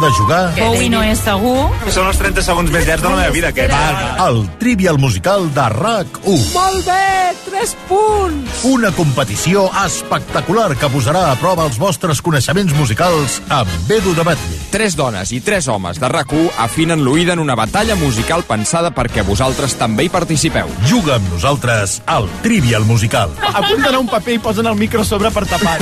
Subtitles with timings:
[0.00, 1.68] de jugar Bowie no és segur.
[1.92, 4.16] Són els 30 segons més llargs de la meva vida, que va.
[4.22, 6.52] al Trivial Musical de RAC1.
[6.54, 8.64] Molt bé, 3 punts!
[8.72, 14.60] Una competició espectacular que posarà a prova els vostres coneixements musicals amb Edu de Batlle.
[14.72, 16.32] Tres dones i tres homes de rac
[16.62, 20.70] afinen l'oïda en una batalla musical pensada perquè vosaltres també hi participeu.
[20.88, 23.34] Juga amb nosaltres al Trivial Musical.
[23.52, 25.76] Apunten a un paper i posen el micro sobre per tapar.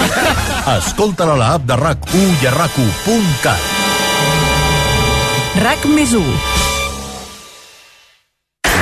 [0.78, 3.79] Escolta-la a l'app de RAC1 i a rac1.cat.
[5.58, 6.22] RAC més 1.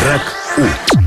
[0.05, 1.07] RAC1.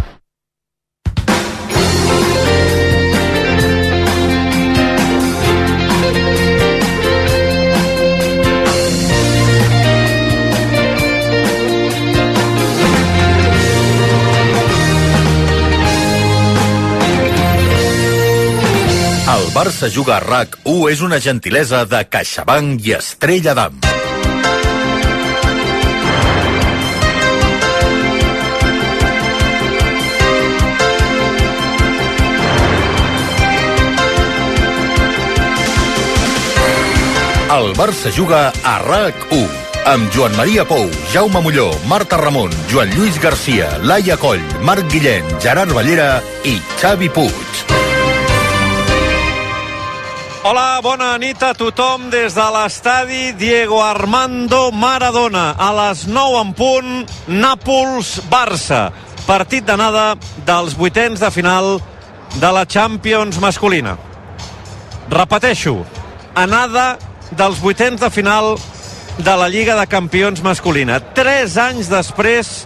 [19.32, 23.91] El Barça juga a RAC1 és una gentilesa de CaixaBank i Estrella d'Am.
[37.52, 39.50] El Barça juga a RAC1
[39.84, 45.28] amb Joan Maria Pou, Jaume Molló, Marta Ramon, Joan Lluís Garcia, Laia Coll, Marc Guillem,
[45.44, 47.66] Gerard Ballera i Xavi Puig.
[50.48, 55.52] Hola, bona nit a tothom des de l'estadi Diego Armando Maradona.
[55.60, 58.86] A les 9 en punt, Nàpols-Barça.
[59.28, 60.16] Partit d'anada
[60.48, 61.82] dels vuitens de final
[62.40, 63.98] de la Champions masculina.
[65.12, 65.82] Repeteixo,
[66.32, 68.56] anada dels vuitens de final
[69.18, 71.00] de la Lliga de Campions masculina.
[71.16, 72.66] Tres anys després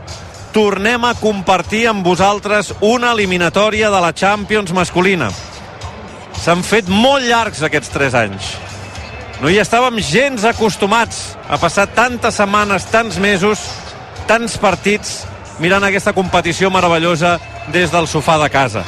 [0.56, 5.30] tornem a compartir amb vosaltres una eliminatòria de la Champions masculina.
[6.42, 8.52] S'han fet molt llargs aquests 3 anys.
[9.42, 13.60] No hi estàvem gens acostumats a passar tantes setmanes, tants mesos,
[14.30, 15.26] tants partits
[15.60, 17.38] mirant aquesta competició meravellosa
[17.74, 18.86] des del sofà de casa.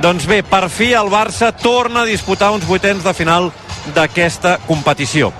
[0.00, 3.50] Doncs bé, per fi el Barça torna a disputar uns vuitens de final
[3.94, 5.32] d'aquesta competició.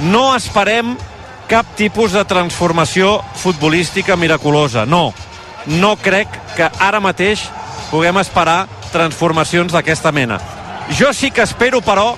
[0.00, 0.96] No esperem
[1.48, 5.12] cap tipus de transformació futbolística miraculosa, no.
[5.66, 7.46] No crec que ara mateix
[7.90, 10.40] puguem esperar transformacions d'aquesta mena.
[10.90, 12.14] Jo sí que espero, però,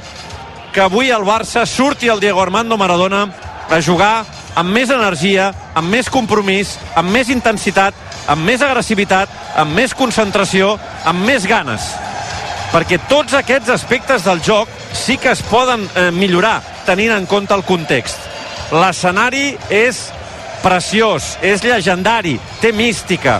[0.72, 3.26] que avui el Barça surti el Diego Armando Maradona
[3.68, 4.24] a jugar
[4.56, 7.94] amb més energia, amb més compromís, amb més intensitat,
[8.28, 10.74] amb més agressivitat, amb més concentració,
[11.04, 11.92] amb més ganes.
[12.68, 17.56] Perquè tots aquests aspectes del joc sí que es poden eh, millorar tenint en compte
[17.56, 18.18] el context.
[18.72, 20.08] L'escenari és
[20.60, 23.38] preciós, és llegendari, té mística.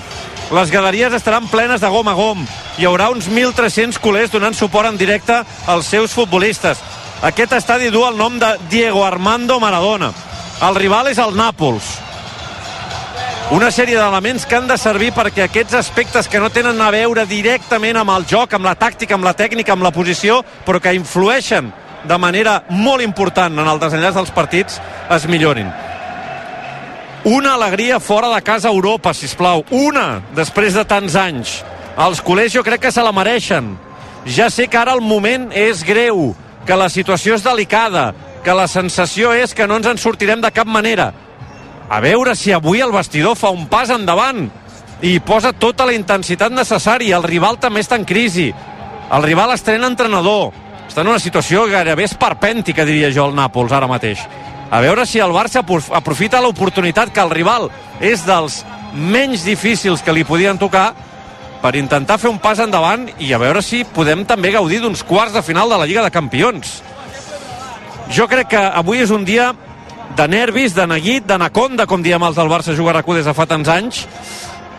[0.55, 2.47] Les galeries estaran plenes de gom a gom.
[2.79, 6.81] Hi haurà uns 1.300 culers donant suport en directe als seus futbolistes.
[7.21, 10.13] Aquest estadi du el nom de Diego Armando Maradona.
[10.65, 12.08] El rival és el Nàpols.
[13.49, 17.23] Una sèrie d'elements que han de servir perquè aquests aspectes que no tenen a veure
[17.25, 20.93] directament amb el joc, amb la tàctica, amb la tècnica, amb la posició, però que
[20.93, 21.71] influeixen
[22.05, 24.77] de manera molt important en el desenllaç dels partits,
[25.17, 25.71] es millorin.
[27.25, 29.65] Una alegria fora de casa Europa, si plau.
[29.71, 31.63] Una, després de tants anys.
[31.97, 33.79] Els culers jo crec que se la mereixen.
[34.29, 36.35] Ja sé que ara el moment és greu,
[36.67, 38.13] que la situació és delicada,
[38.45, 41.15] que la sensació és que no ens en sortirem de cap manera.
[41.89, 44.45] A veure si avui el vestidor fa un pas endavant
[45.01, 47.17] i posa tota la intensitat necessària.
[47.17, 48.51] El rival també està en crisi.
[49.09, 50.53] El rival estrena entrenador.
[50.89, 54.21] Està en una situació gairebé esperpèntica, diria jo, el Nàpols, ara mateix.
[54.71, 55.63] A veure si el Barça
[55.97, 57.71] aprofita l'oportunitat que el rival
[58.05, 58.63] és dels
[58.93, 60.91] menys difícils que li podien tocar
[61.63, 65.33] per intentar fer un pas endavant i a veure si podem també gaudir d'uns quarts
[65.33, 66.83] de final de la Lliga de Campions.
[68.13, 69.55] Jo crec que avui és un dia
[70.19, 73.47] de nervis, de neguit, d'anaconda, com diem els del Barça jugar a des de fa
[73.47, 74.07] tants anys,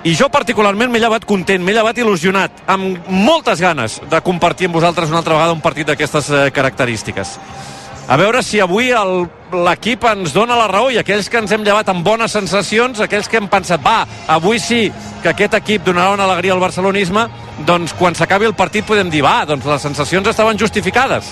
[0.04, 4.76] i jo particularment m'he llevat content, m'he llevat il·lusionat, amb moltes ganes de compartir amb
[4.76, 7.38] vosaltres una altra vegada un partit d'aquestes eh, característiques.
[8.10, 11.88] A veure si avui l'equip ens dona la raó i aquells que ens hem llevat
[11.88, 14.90] amb bones sensacions, aquells que hem pensat, va, avui sí
[15.24, 17.28] que aquest equip donarà una alegria al barcelonisme,
[17.68, 21.32] doncs quan s'acabi el partit podem dir, va, doncs les sensacions estaven justificades.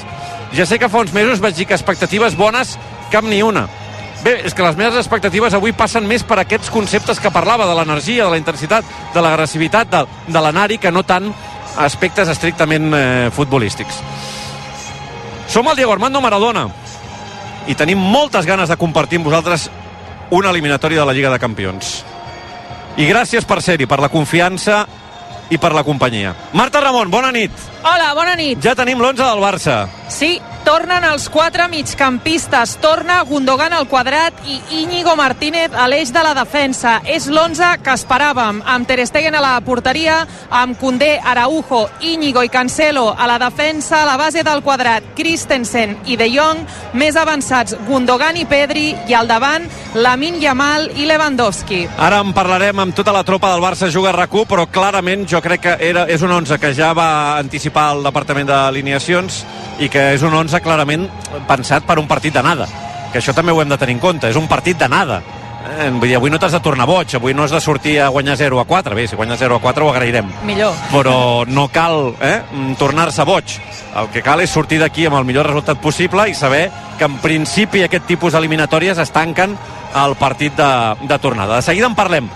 [0.56, 2.78] Ja sé que fa uns mesos vaig dir que expectatives bones,
[3.12, 3.68] cap ni una.
[4.24, 7.76] Bé, és que les meves expectatives avui passen més per aquests conceptes que parlava, de
[7.78, 11.30] l'energia, de la intensitat, de l'agressivitat, de, de l'anar-hi, que no tant
[11.78, 14.02] aspectes estrictament eh, futbolístics.
[15.48, 16.66] Som el Diego Armando Maradona
[17.68, 19.70] i tenim moltes ganes de compartir amb vosaltres
[20.32, 22.02] una eliminatòria de la Lliga de Campions.
[22.98, 24.82] I gràcies per ser-hi, per la confiança
[25.54, 26.34] i per la companyia.
[26.58, 27.52] Marta Ramon, bona nit.
[27.86, 28.60] Hola, bona nit.
[28.64, 29.78] Ja tenim l'11 del Barça.
[30.12, 30.36] Sí,
[30.68, 36.34] Tornen els quatre migcampistes, torna Gundogan al quadrat i Íñigo Martínez a l'eix de la
[36.36, 36.98] defensa.
[37.08, 40.18] És l'11 que esperàvem, amb Ter Stegen a la porteria,
[40.52, 46.02] amb Condé, Araujo, Íñigo i Cancelo a la defensa, a la base del quadrat, Christensen
[46.04, 46.66] i De Jong,
[47.00, 51.86] més avançats Gundogan i Pedri, i al davant Lamin Yamal i Lewandowski.
[51.96, 55.64] Ara en parlarem amb tota la tropa del Barça Juga rac però clarament jo crec
[55.64, 59.46] que era, és un 11 que ja va anticipar el Departament d'Alineacions
[59.80, 61.08] i que és un 11 clarament
[61.48, 62.68] pensat per un partit d'anada
[63.12, 65.22] que això també ho hem de tenir en compte, és un partit d'anada
[65.68, 65.90] eh?
[65.92, 68.38] vull dir, avui no t'has de tornar boig avui no has de sortir a guanyar
[68.38, 70.76] 0 a 4 bé, si guanyes 0 a 4 ho agrairem Millor.
[70.92, 72.42] però no cal eh,
[72.80, 73.58] tornar-se boig
[73.98, 76.68] el que cal és sortir d'aquí amb el millor resultat possible i saber
[76.98, 79.56] que en principi aquest tipus d'eliminatòries es tanquen
[79.94, 80.70] al partit de,
[81.08, 81.56] de tornada.
[81.58, 82.30] De seguida en parlem.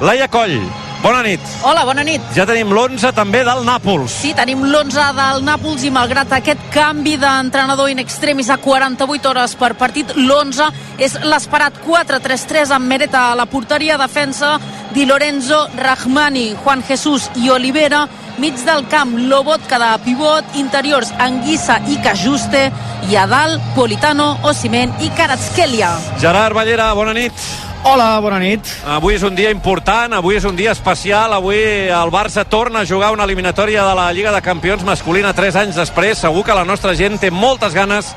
[0.00, 0.58] Laia Coll,
[1.02, 1.40] bona nit.
[1.62, 2.22] Hola, bona nit.
[2.36, 4.12] Ja tenim l'11 també del Nàpols.
[4.22, 9.54] Sí, tenim l'11 del Nàpols i malgrat aquest canvi d'entrenador in extremis a 48 hores
[9.58, 14.58] per partit, l'11 és l'esperat 4-3-3 amb Mereta a la porteria, defensa
[14.92, 18.06] Di Lorenzo, Rahmani, Juan Jesús i Olivera,
[18.38, 22.70] mig del camp Lobotka de pivot, interiors Anguissa i Cajuste
[23.10, 25.92] i a dalt Politano, Osimen i Karatskelia.
[26.18, 27.67] Gerard Ballera, bona nit.
[27.86, 28.66] Hola, bona nit.
[28.90, 32.86] Avui és un dia important, avui és un dia especial, avui el Barça torna a
[32.86, 36.18] jugar una eliminatòria de la Lliga de Campions masculina 3 anys després.
[36.18, 38.10] Segur que la nostra gent té moltes ganes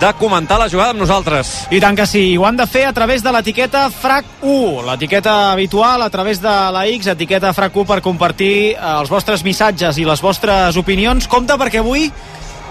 [0.00, 1.54] de comentar la jugada amb nosaltres.
[1.72, 6.04] I tant que sí, ho han de fer a través de l'etiqueta FRAC1, l'etiqueta habitual
[6.04, 10.20] a través de la X, etiqueta FRAC1 per compartir eh, els vostres missatges i les
[10.20, 11.24] vostres opinions.
[11.26, 12.10] Compte perquè avui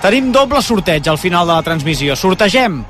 [0.05, 2.13] tenim doble sorteig al final de la transmissió.
[2.15, 2.83] Sortegem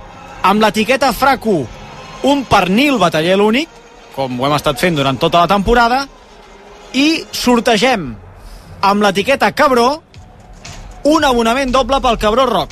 [0.44, 1.84] amb l'etiqueta FRAC1
[2.23, 3.69] un pernil bataller únic,
[4.15, 6.06] com ho hem estat fent durant tota la temporada,
[6.94, 8.13] i sortegem
[8.81, 10.01] amb l'etiqueta Cabró
[11.06, 12.71] un abonament doble pel Cabró Rock.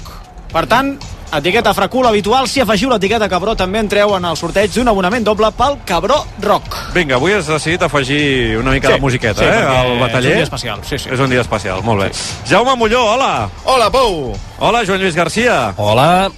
[0.54, 0.94] Per tant,
[1.34, 5.50] etiqueta Fracul habitual, si afegiu l'etiqueta Cabró també entreu en el sorteig d'un abonament doble
[5.58, 6.78] pel Cabró Rock.
[6.94, 9.66] Vinga, avui has decidit afegir una mica Sí, de musiqueta, sí, eh?
[9.66, 10.32] Al bataller.
[10.32, 11.10] és un dia especial, sí, sí.
[11.12, 12.12] És un dia especial, molt bé.
[12.50, 13.50] Jaume Molló, hola.
[13.66, 14.36] Hola, Pou.
[14.60, 15.74] Hola, Joan Lluís Garcia.
[15.78, 16.30] Hola.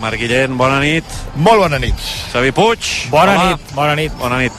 [0.00, 1.04] Marc Guillén, bona nit.
[1.36, 1.98] Molt bona nit.
[2.32, 2.88] Xavi Puig.
[3.10, 3.50] Bona hola.
[3.50, 4.12] nit, bona nit.
[4.18, 4.52] Bona nit.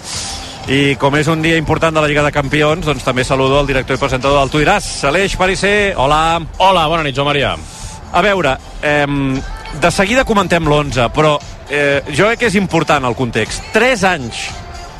[0.72, 3.68] I com és un dia important de la Lliga de Campions, doncs també saludo el
[3.68, 5.94] director i presentador del Tuiràs, Aleix Parisser.
[5.98, 6.40] Hola.
[6.58, 7.56] Hola, bona nit, Joan Maria.
[8.14, 9.06] A veure, eh,
[9.82, 11.34] de seguida comentem l'11, però
[11.70, 13.74] eh, jo crec que és important el context.
[13.74, 14.46] 3 anys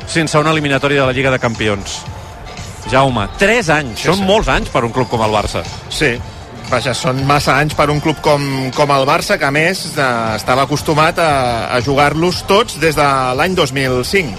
[0.06, 2.02] sense una eliminatòria de la Lliga de Campions.
[2.90, 4.00] Jaume, 3 anys.
[4.02, 4.24] Sí, Són sí.
[4.28, 5.62] molts anys per un club com el Barça.
[5.88, 6.12] Sí,
[6.74, 8.42] vaja, són massa anys per un club com,
[8.74, 11.30] com el Barça, que a més eh, estava acostumat a,
[11.70, 13.06] a jugar-los tots des de
[13.38, 14.34] l'any 2005.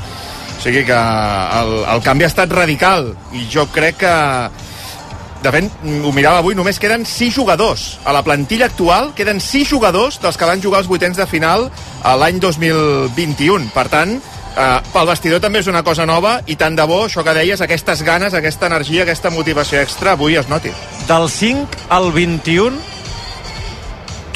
[0.55, 4.15] O sigui que el, el canvi ha estat radical i jo crec que
[5.45, 5.67] de fet,
[6.01, 7.83] ho mirava avui, només queden 6 jugadors.
[8.03, 11.67] A la plantilla actual queden 6 jugadors dels que van jugar els vuitens de final
[12.01, 13.69] l'any 2021.
[13.75, 14.15] Per tant,
[14.55, 18.03] pel vestidor també és una cosa nova i tant de bo, això que deies, aquestes
[18.07, 20.71] ganes, aquesta energia, aquesta motivació extra avui es noti.
[21.09, 22.79] Del 5 al 21,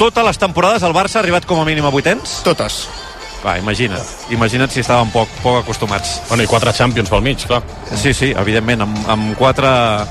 [0.00, 2.40] totes les temporades el Barça ha arribat com a mínim a vuitens?
[2.44, 2.84] Totes.
[3.40, 4.04] Va, imagina't.
[4.34, 6.18] Imagina't si estàvem poc, poc acostumats.
[6.28, 7.62] Bueno, i quatre Champions pel mig, clar.
[7.96, 9.70] Sí, sí, evidentment, amb, amb, quatre,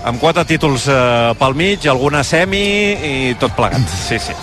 [0.09, 2.65] amb quatre títols eh, pel mig, alguna semi
[3.05, 3.85] i tot plegat.
[4.07, 4.33] Sí, sí.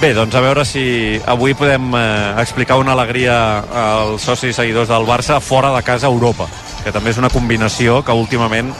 [0.00, 2.02] Bé, doncs a veure si avui podem eh,
[2.40, 6.46] explicar una alegria als socis i seguidors del Barça fora de casa a Europa,
[6.80, 8.70] que també és una combinació que últimament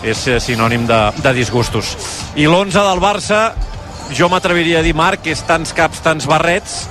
[0.00, 1.92] és eh, sinònim de, de disgustos.
[2.32, 3.42] I l'11 del Barça,
[4.16, 6.86] jo m'atreviria a dir, Marc, és tants caps, tants barrets,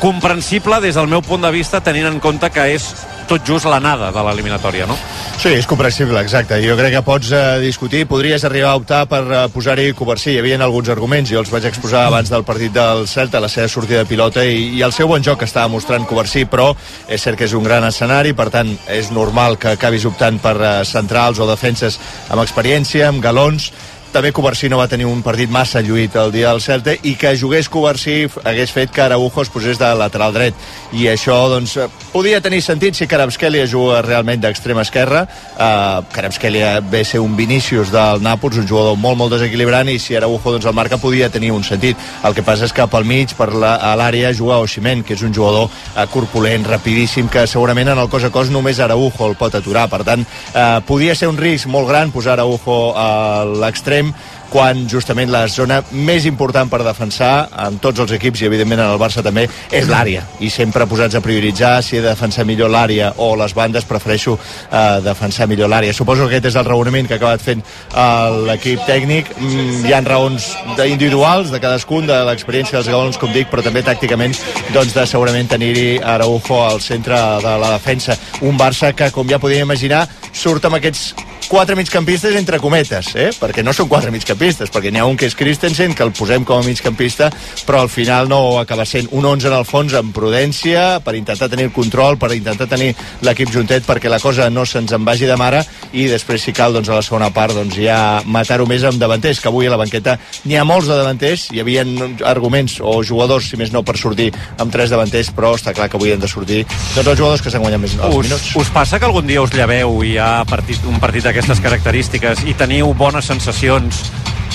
[0.00, 2.90] comprensible des del meu punt de vista tenint en compte que és
[3.26, 4.94] tot just l'anada de l'eliminatòria, no?
[5.36, 6.60] Sí, és comprensible, exacte.
[6.62, 10.36] Jo crec que pots eh, discutir, podries arribar a optar per eh, posar-hi Covarsí.
[10.36, 13.68] Hi havia alguns arguments, jo els vaig exposar abans del partit del Celta, la seva
[13.68, 16.70] sortida de pilota i, i el seu bon joc que estava mostrant Covarsí, però
[17.08, 20.56] és cert que és un gran escenari, per tant és normal que acabis optant per
[20.60, 21.98] eh, centrals o defenses
[22.30, 23.72] amb experiència, amb galons,
[24.16, 27.34] també Covarsí no va tenir un partit massa lluit el dia del Celta i que
[27.36, 28.14] jugués Covarsí
[28.48, 30.54] hagués fet que Araujo es posés de lateral dret.
[30.96, 35.26] I això doncs eh, podia tenir sentit si Karabskelia juga realment d'extrema esquerra.
[35.52, 39.98] Uh, Karabskelia ve a ser un Vinícius del Nàpols, un jugador molt molt desequilibrant i
[40.00, 42.00] si Araujo doncs el marca podia tenir un sentit.
[42.24, 45.68] El que passa és que pel mig per l'àrea juga Oximen que és un jugador
[45.68, 49.90] uh, corpulent, rapidíssim que segurament en el cos a cos només Araujo el pot aturar,
[49.92, 54.05] per tant uh, podia ser un risc molt gran posar Araujo a l'extrem
[54.50, 58.92] quan justament la zona més important per defensar en tots els equips i evidentment en
[58.92, 60.22] el Barça també és l'àrea.
[60.40, 64.36] I sempre posats a prioritzar si he de defensar millor l'àrea o les bandes prefereixo
[64.38, 65.94] eh, defensar millor l'àrea.
[65.96, 69.32] Suposo que aquest és el raonament que ha acabat fent eh, l'equip tècnic.
[69.40, 70.52] Mm, hi ha raons
[70.86, 74.36] individuals de cadascun de l'experiència dels galons com dic però també tàcticament
[74.74, 78.16] doncs de segurament tenir-hi Araujo al centre de la defensa.
[78.46, 81.14] Un Barça que com ja podíem imaginar surt amb aquests
[81.48, 83.30] quatre migcampistes entre cometes, eh?
[83.38, 86.44] perquè no són quatre migcampistes, perquè n'hi ha un que és Christensen, que el posem
[86.46, 87.30] com a migcampista,
[87.66, 91.48] però al final no acaba sent un 11 en el fons amb prudència, per intentar
[91.52, 92.92] tenir el control, per intentar tenir
[93.26, 95.62] l'equip juntet, perquè la cosa no se'ns en vagi de mare,
[95.92, 99.40] i després, si cal, doncs a la segona part, doncs ja matar-ho més amb davanters,
[99.40, 101.84] que avui a la banqueta n'hi ha molts de davanters, hi havia
[102.26, 106.00] arguments o jugadors, si més no, per sortir amb tres davanters, però està clar que
[106.00, 108.50] avui han de sortir tots els jugadors que s'han guanyat més els Us, minuts.
[108.58, 112.46] us passa que algun dia us lleveu i hi ha partit, un partit d'aquestes característiques
[112.48, 114.06] i teniu bones sensacions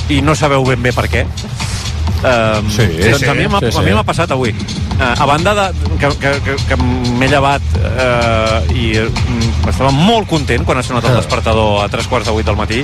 [0.10, 1.22] i no sabeu ben bé per què?
[2.22, 3.94] Um, Sí, doncs sí, a mi m'ha sí, sí.
[4.06, 5.66] passat avui uh, a banda de,
[6.02, 11.06] que, que, que, que m'he llevat uh, i mm, estava molt content quan ha sonat
[11.06, 12.82] el despertador a tres quarts de vuit del matí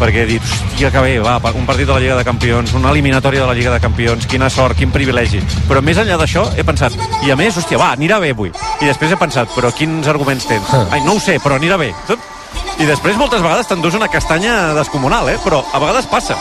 [0.00, 2.90] perquè he dit, hòstia, que bé, va, un partit de la Lliga de Campions, una
[2.96, 5.38] eliminatòria de la Lliga de Campions, quina sort, quin privilegi.
[5.68, 8.50] Però més enllà d'això, he pensat, i a més, hòstia, va, anirà bé avui.
[8.82, 10.74] I després he pensat, però quins arguments tens?
[10.90, 11.92] Ai, no ho sé, però anirà bé.
[12.10, 12.33] Tot...
[12.74, 15.36] I després moltes vegades t'endús una castanya descomunal, eh?
[15.44, 16.34] Però a vegades passa.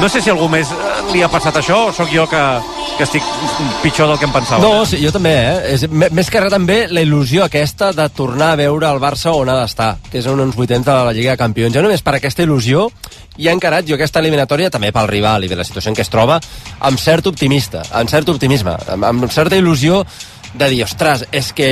[0.00, 2.40] No sé si algú més eh, li ha passat això o sóc jo que,
[2.98, 3.24] que estic
[3.80, 4.60] pitjor del que em pensava.
[4.60, 5.74] No, sí, jo també, eh?
[5.74, 9.48] És, més que res també la il·lusió aquesta de tornar a veure el Barça on
[9.48, 11.72] ha d'estar, que és en uns vuitens de la Lliga de Campions.
[11.74, 12.90] Ja només per aquesta il·lusió
[13.40, 16.04] hi ha encarat jo aquesta eliminatòria també pel rival i de la situació en què
[16.04, 16.36] es troba
[16.84, 20.04] amb cert optimista, amb cert optimisme, amb, amb certa il·lusió
[20.54, 21.70] de dir, ostres, és que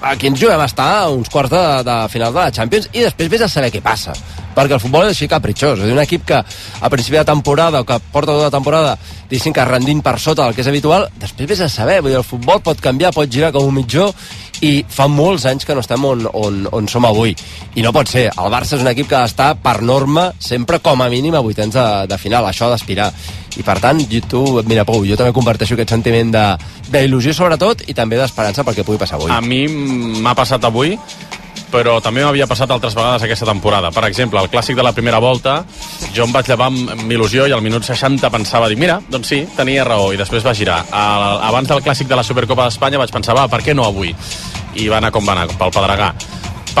[0.00, 3.30] aquí ens juguem a estar uns quarts de, de final de la Champions i després
[3.32, 4.14] vés a saber què passa
[4.60, 5.80] perquè el futbol és així capritxós.
[5.80, 8.96] És un equip que a principi de temporada o que porta tota la temporada
[9.30, 12.20] diguéssim que rendint per sota del que és habitual després vés a saber, vull dir,
[12.20, 14.10] el futbol pot canviar pot girar com un mitjó
[14.60, 17.32] i fa molts anys que no estem on, on, on som avui.
[17.80, 21.00] I no pot ser, el Barça és un equip que d'estar per norma sempre com
[21.00, 23.10] a mínim a vuitens de, de final, això ha d'aspirar.
[23.58, 26.30] I per tant, tu, mira Pou, jo també comparteixo aquest sentiment
[26.92, 29.32] d'il·lusió sobretot i també d'esperança pel que pugui passar avui.
[29.32, 29.64] A mi
[30.20, 30.94] m'ha passat avui,
[31.70, 33.92] però també m'havia passat altres vegades aquesta temporada.
[33.94, 35.60] Per exemple, el clàssic de la primera volta,
[36.14, 39.42] jo em vaig llevar amb, il·lusió i al minut 60 pensava, dic, mira, doncs sí,
[39.56, 40.82] tenia raó, i després va girar.
[40.90, 44.14] Abans del clàssic de la Supercopa d'Espanya vaig pensar, va, per què no avui?
[44.80, 46.14] I va anar com va anar, pel Pedregà.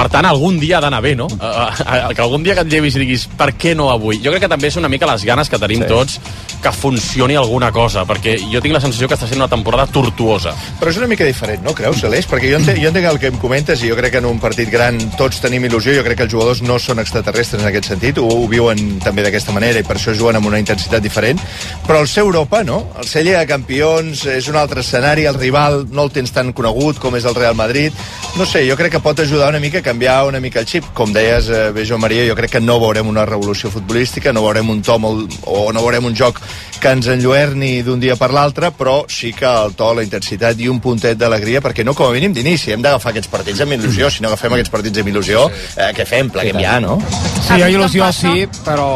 [0.00, 1.26] Per tant, algun dia ha d'anar bé, no?
[1.28, 4.16] Uh, que algun dia que et llevis i diguis, per què no avui?
[4.24, 5.90] Jo crec que també és una mica les ganes que tenim sí.
[5.90, 6.14] tots
[6.60, 10.52] que funcioni alguna cosa, perquè jo tinc la sensació que està sent una temporada tortuosa.
[10.80, 12.28] Però és una mica diferent, no creus, Aleix?
[12.28, 14.40] Perquè jo entenc, jo entenc el que em comentes i jo crec que en un
[14.40, 15.92] partit gran tots tenim il·lusió.
[15.96, 19.24] Jo crec que els jugadors no són extraterrestres en aquest sentit, ho, ho viuen també
[19.24, 21.40] d'aquesta manera i per això juguen amb una intensitat diferent.
[21.88, 22.82] Però el ser Europa, no?
[23.00, 26.52] El ser Lliga de Campions és un altre escenari, el rival no el tens tan
[26.56, 27.96] conegut com és el Real Madrid.
[28.36, 30.86] No sé, jo crec que pot ajudar una mica a canviar una mica el xip.
[30.94, 34.44] Com deies, eh, bé, Joan Maria, jo crec que no veurem una revolució futbolística, no
[34.46, 36.40] veurem un to molt, o no veurem un joc
[36.80, 40.68] que ens enlluerni d'un dia per l'altre, però sí que el to, la intensitat i
[40.72, 44.08] un puntet d'alegria, perquè no com a mínim d'inici, hem d'agafar aquests partits amb il·lusió,
[44.08, 45.44] si no agafem aquests partits amb il·lusió,
[45.76, 46.30] eh, què fem?
[46.32, 46.96] Pleguem ja, no?
[47.44, 48.88] Sí, il·lusió sí, però,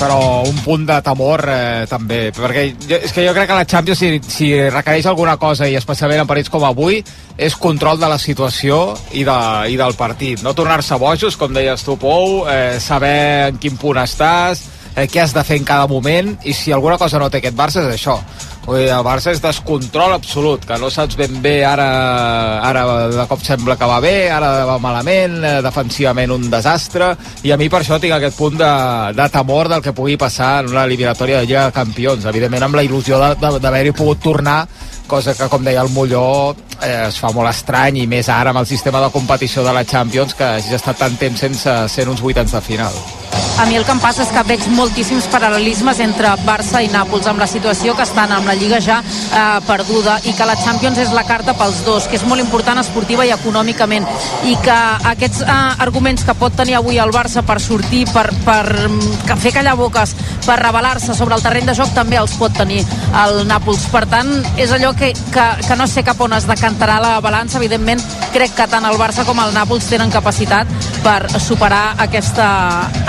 [0.00, 0.18] però
[0.48, 4.02] un punt de temor eh, també, perquè jo, és que jo crec que la Champions
[4.02, 6.98] si, si requereix alguna cosa i especialment en partits com avui
[7.40, 8.82] és control de la situació
[9.16, 9.38] i, de,
[9.72, 13.98] i del partit, no tornar-se bojos com deies tu Pou, eh, saber en quin punt
[14.02, 14.62] estàs
[14.94, 17.56] eh, què has de fer en cada moment i si alguna cosa no té aquest
[17.56, 18.18] Barça és això
[18.66, 21.86] Vull dir, el Barça és descontrol absolut, que no saps ben bé ara,
[22.68, 27.54] ara de cop sembla que va bé, ara va malament, eh, defensivament un desastre, i
[27.54, 28.70] a mi per això tinc aquest punt de,
[29.16, 32.78] de temor del que pugui passar en una eliminatòria de Lliga de Campions, evidentment amb
[32.78, 34.60] la il·lusió d'haver-hi pogut tornar
[35.10, 38.62] cosa que, com deia el Molló, eh, es fa molt estrany, i més ara amb
[38.62, 42.22] el sistema de competició de la Champions, que hagi estat tant temps sense ser uns
[42.22, 43.00] vuitens de final.
[43.58, 47.26] A mi el que em passa és que veig moltíssims paral·lelismes entre Barça i Nàpols
[47.28, 51.00] amb la situació que estan amb la Lliga ja eh, perduda i que la Champions
[51.02, 54.08] és la carta pels dos, que és molt important esportiva i econòmicament
[54.48, 54.78] i que
[55.12, 58.64] aquests eh, arguments que pot tenir avui el Barça per sortir, per, per
[59.28, 60.14] que fer callar boques,
[60.46, 62.80] per rebel·lar-se sobre el terreny de joc també els pot tenir
[63.24, 63.86] el Nàpols.
[63.92, 64.30] Per tant,
[64.60, 67.58] és allò que, que, que no sé cap on es decantarà la balança.
[67.60, 68.02] Evidentment,
[68.34, 70.70] crec que tant el Barça com el Nàpols tenen capacitat
[71.04, 72.48] per superar aquesta,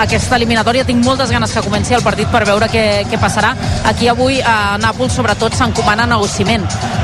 [0.01, 0.85] aquesta eliminatòria.
[0.87, 3.53] Tinc moltes ganes que comenci el partit per veure què, què passarà.
[3.89, 6.19] Aquí avui a Nàpols sobretot s'encomanen a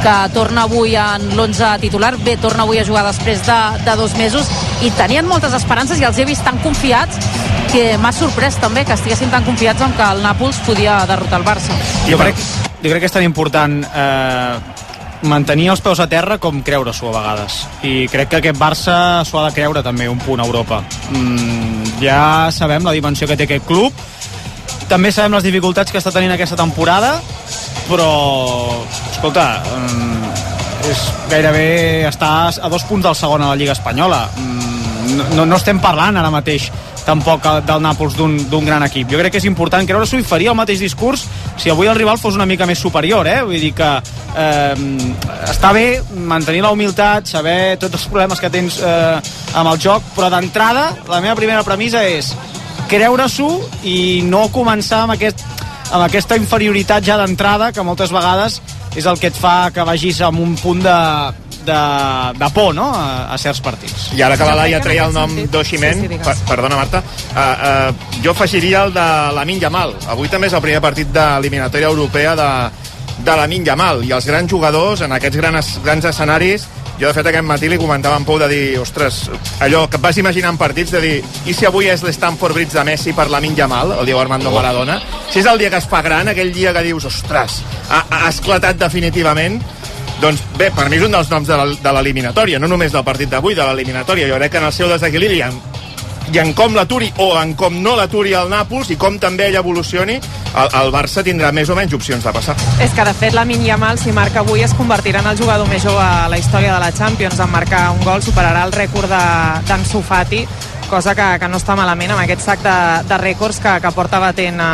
[0.03, 2.15] que torna avui en l'11 titular.
[2.24, 4.48] Bé, torna avui a jugar després de, de dos mesos
[4.81, 7.17] i tenien moltes esperances i els he vist tan confiats
[7.72, 11.46] que m'ha sorprès també que estiguessin tan confiats en que el Nàpols podia derrotar el
[11.48, 11.75] Barça.
[12.07, 12.39] Jo crec,
[12.84, 14.76] jo crec que és tan important eh,
[15.24, 17.63] mantenir els peus a terra com creure-s'ho a vegades.
[17.83, 20.83] I crec que aquest Barça s'ho ha de creure també un punt a Europa.
[21.09, 23.93] Mm, ja sabem la dimensió que té aquest club.
[24.88, 27.17] També sabem les dificultats que està tenint aquesta temporada
[27.88, 30.31] però escolta mm,
[30.91, 31.69] és gairebé
[32.07, 34.25] està a dos punts del segon a la Lliga Espanyola.
[34.36, 36.69] Mm, no, no estem parlant ara mateix
[37.07, 39.07] tampoc del Nàpols d'un gran equip.
[39.11, 41.23] Jo crec que és important creure-s'ho i faria el mateix discurs
[41.57, 43.39] si avui el rival fos una mica més superior, eh?
[43.47, 43.87] Vull dir que
[44.37, 44.75] eh,
[45.47, 49.17] està bé mantenir la humilitat, saber tots els problemes que tens eh,
[49.55, 52.33] amb el joc, però d'entrada la meva primera premissa és
[52.91, 53.49] creure-s'ho
[53.87, 53.97] i
[54.27, 55.43] no començar amb, aquest,
[55.91, 58.61] amb aquesta inferioritat ja d'entrada que moltes vegades
[58.97, 60.97] és el que et fa que vagis amb un punt de,
[61.67, 62.88] de, de por no?
[62.95, 64.07] a, a certs partits.
[64.17, 67.38] I ara que la Laia treia el nom d'Oximent, Sí, sí, per, perdona Marta, uh,
[67.38, 69.95] uh, jo afegiria el de Lamin Yamal.
[70.13, 72.50] Avui també és el primer partit d'eliminatòria europea de,
[73.27, 74.03] de Lamin Yamal.
[74.07, 77.77] I els grans jugadors en aquests grans, grans escenaris jo de fet aquest matí li
[77.77, 79.27] comentava en Pou de dir ostres,
[79.62, 82.74] allò que et vas imaginar en partits de dir, i si avui és l'Stanford Bridge
[82.74, 84.97] de Messi per Lamin Yamal, el Diego Armando Maradona
[85.29, 88.29] si és el dia que es fa gran, aquell dia que dius ostres, ha, ha
[88.31, 89.59] esclatat definitivament
[90.21, 93.29] doncs bé, per mi és un dels noms de de l'eliminatòria, no només del partit
[93.29, 94.27] d'avui, de l'eliminatòria.
[94.27, 95.59] Jo crec que en el seu desequilibri en,
[96.33, 99.55] i en com l'aturi o en com no l'aturi el Nàpols i com també ell
[99.62, 102.55] evolucioni, el, el Barça tindrà més o menys opcions de passar.
[102.83, 105.83] És que, de fet, la Yamal, si marca avui, es convertirà en el jugador més
[105.83, 107.39] jove a la història de la Champions.
[107.39, 110.45] En marcar un gol superarà el rècord de- d'Ansu Fati,
[110.88, 112.75] cosa que, que no està malament amb aquest sac de,
[113.08, 114.72] de rècords que, que porta batent a,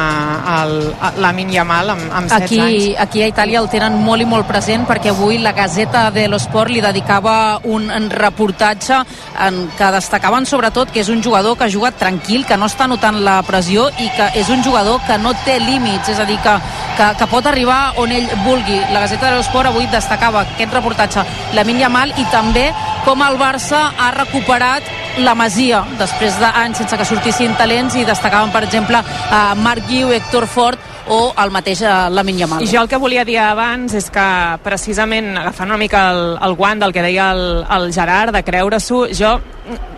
[0.62, 3.00] el, a, la Yamal amb, amb 16 Aquí, anys.
[3.02, 6.72] aquí a Itàlia el tenen molt i molt present perquè avui la Gazeta dello Sport
[6.72, 9.02] li dedicava un, reportatge
[9.48, 12.88] en què destacaven sobretot que és un jugador que ha jugat tranquil, que no està
[12.88, 16.40] notant la pressió i que és un jugador que no té límits, és a dir,
[16.44, 16.56] que,
[16.98, 18.80] que, que pot arribar on ell vulgui.
[18.94, 22.70] La Gazeta dello Sport avui destacava aquest reportatge, la Yamal i també
[23.04, 28.52] com el Barça ha recuperat la Masia després d'anys sense que sortissin talents i destacaven,
[28.54, 32.66] per exemple, a Marc Guiu, Héctor Fort o el mateix eh, Lamin Yamal.
[32.70, 34.28] Jo el que volia dir abans és que
[34.64, 37.44] precisament agafant una mica el, el guant del que deia el,
[37.78, 39.36] el Gerard de creure-s'ho, jo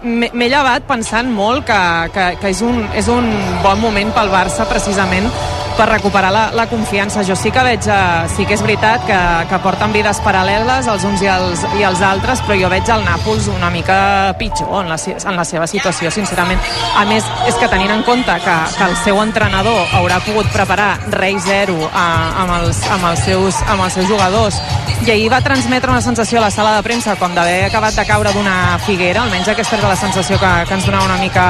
[0.06, 1.82] m'he llevat pensant molt que,
[2.14, 3.30] que, que és, un, és un
[3.64, 5.30] bon moment pel Barça precisament
[5.78, 7.24] per recuperar la, la confiança.
[7.28, 11.06] Jo sí que veig, eh, sí que és veritat que, que porten vides paral·leles els
[11.08, 13.98] uns i els, i els altres, però jo veig el Nàpols una mica
[14.40, 16.62] pitjor en la, en la seva situació, sincerament.
[16.96, 20.96] A més, és que tenint en compte que, que el seu entrenador haurà pogut preparar
[21.16, 24.62] rei zero eh, amb, els, amb, els seus, amb els seus jugadors
[25.04, 28.06] i ahir va transmetre una sensació a la sala de premsa com d'haver acabat de
[28.08, 31.46] caure d'una figuera, almenys aquesta era la sensació que, que ens donava una mica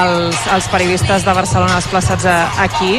[0.00, 2.98] els, els periodistes de Barcelona desplaçats a, aquí.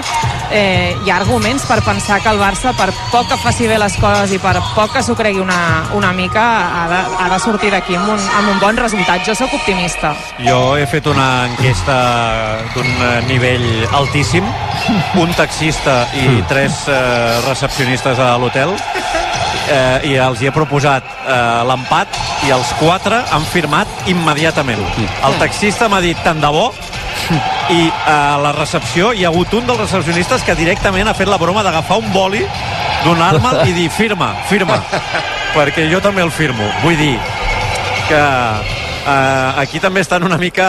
[0.52, 3.95] Eh, hi ha arguments per pensar que el Barça, per poc que faci bé les
[4.02, 5.60] coses i per poc que s'ho cregui una,
[5.97, 6.43] una mica,
[6.82, 9.24] ha de, ha de sortir d'aquí amb, un, amb un bon resultat.
[9.28, 10.13] Jo sóc optimista.
[10.45, 11.97] Jo he fet una enquesta
[12.76, 13.67] d'un eh, nivell
[14.02, 14.47] altíssim,
[15.21, 18.76] un taxista i tres eh, recepcionistes a l'hotel,
[19.71, 21.36] eh, i els hi he proposat eh,
[21.69, 24.82] l'empat i els quatre han firmat immediatament.
[25.28, 26.69] El taxista m'ha dit tant de bo
[27.72, 31.40] i a la recepció hi ha hagut un dels recepcionistes que directament ha fet la
[31.42, 32.44] broma d'agafar un boli
[33.06, 34.80] donar-me'l i dir firma, firma
[35.56, 37.16] perquè jo també el firmo vull dir
[38.10, 40.68] que eh, aquí també estan una mica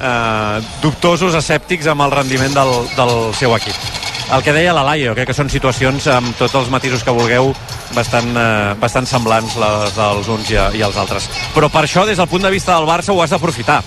[0.00, 5.12] eh, dubtosos, escèptics amb el rendiment del, del seu equip el que deia la Laia,
[5.14, 7.52] crec que són situacions amb tots els matisos que vulgueu
[7.94, 11.28] bastant, eh, bastant semblants les dels uns i, i els altres.
[11.54, 13.78] Però per això, des del punt de vista del Barça, ho has d'aprofitar.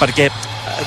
[0.00, 0.30] Perquè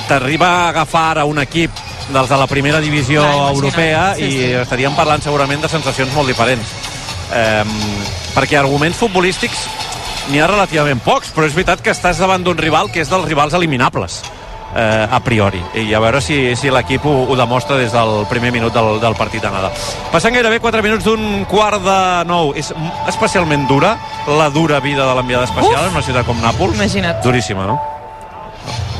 [0.08, 1.70] t'arriba a agafar ara un equip
[2.10, 3.56] dels de la primera divisió Clar, imagina't.
[3.56, 4.52] europea Sí, i sí.
[4.64, 6.66] estaríem parlant segurament de sensacions molt diferents.
[7.32, 7.64] Eh,
[8.34, 9.68] perquè arguments futbolístics
[10.30, 13.24] n'hi ha relativament pocs, però és veritat que estàs davant d'un rival que és dels
[13.26, 14.20] rivals eliminables
[14.74, 18.52] eh, a priori i a veure si, si l'equip ho, ho demostra des del primer
[18.54, 19.70] minut del, del partit d'anada
[20.12, 21.98] passant gairebé 4 minuts d'un quart de
[22.30, 22.72] nou és
[23.10, 23.96] especialment dura
[24.28, 27.22] la dura vida de l'enviada especial en una ciutat com Nàpols Imagina't.
[27.24, 27.80] duríssima, no?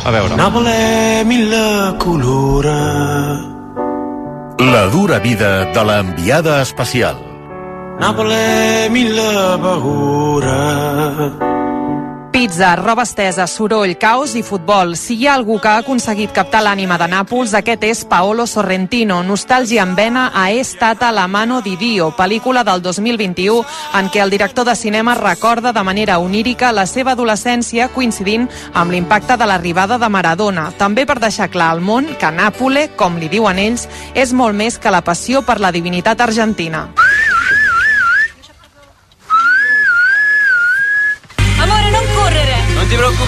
[0.05, 2.79] A veure Napoli mille colore.
[4.73, 7.17] La dura vida de l'enviada especial.
[8.01, 11.60] Napoli mille paure.
[12.31, 14.95] Pizza, roba estesa, soroll, caos i futbol.
[14.95, 19.17] Si hi ha algú que ha aconseguit captar l'ànima de Nàpols, aquest és Paolo Sorrentino.
[19.27, 23.65] Nostàlgia en vena a È stata la mano di Dio, pel·lícula del 2021
[23.99, 28.93] en què el director de cinema recorda de manera onírica la seva adolescència coincidint amb
[28.93, 30.71] l'impacte de l'arribada de Maradona.
[30.79, 34.79] També per deixar clar al món que Nàpole, com li diuen ells, és molt més
[34.79, 36.93] que la passió per la divinitat argentina.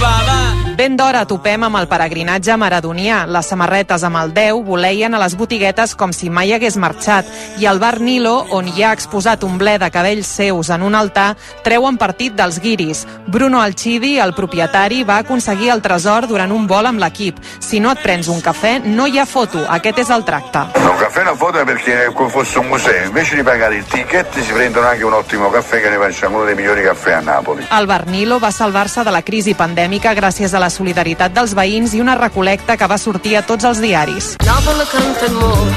[0.02, 0.31] Non ti preoccupare, va!
[0.72, 3.26] Ben d'hora topem amb el peregrinatge maradonià.
[3.28, 7.28] Les samarretes amb el 10 voleien a les botiguetes com si mai hagués marxat.
[7.60, 10.96] I al bar Nilo, on hi ha exposat un ble de cabells seus en un
[10.96, 11.34] altar,
[11.66, 13.04] treuen partit dels guiris.
[13.26, 17.42] Bruno Alcidi, el propietari, va aconseguir el tresor durant un vol amb l'equip.
[17.60, 19.66] Si no et prens un cafè, no hi ha foto.
[19.68, 20.64] Aquest és el tracte.
[20.80, 23.76] Un caffè è una foto è perché è come fosse un museo, invece di pagare
[23.76, 27.12] il ticket si prendono anche un ottimo caffè che ne facciamo uno dei migliori caffè
[27.12, 27.66] a Napoli.
[27.70, 31.96] El bar Nilo va salvar-se de la crisi pandèmica gràcies a la solidaritat dels veïns
[31.96, 34.34] i una recolecta que va sortir a tots els diaris.
[34.46, 35.72] Napoli canta amore,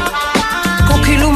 [0.87, 1.31] con chi lo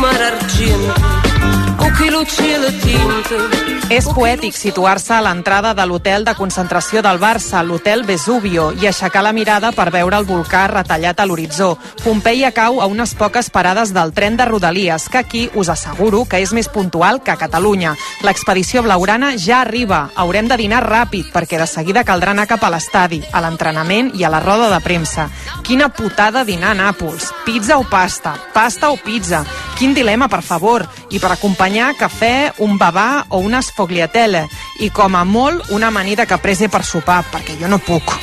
[3.90, 9.24] És poètic situar-se a l'entrada de l'hotel de concentració del Barça, l'hotel Vesubio, i aixecar
[9.26, 11.74] la mirada per veure el volcà retallat a l'horitzó.
[12.04, 16.40] Pompeia cau a unes poques parades del tren de Rodalies, que aquí us asseguro que
[16.40, 17.96] és més puntual que a Catalunya.
[18.24, 20.10] L'expedició blaurana ja arriba.
[20.16, 24.24] Haurem de dinar ràpid, perquè de seguida caldrà anar cap a l'estadi, a l'entrenament i
[24.24, 25.28] a la roda de premsa.
[25.66, 27.34] Quina putada dinar a Nàpols.
[27.44, 28.38] Pizza o pasta?
[28.54, 29.44] Pasta o pizza?
[29.78, 30.88] Quin dilema, per favor.
[31.10, 34.48] I per acompanyar, cafè, un babà o una sfogliatelle.
[34.86, 38.18] I com a molt, una amanida caprese per sopar, perquè jo no puc.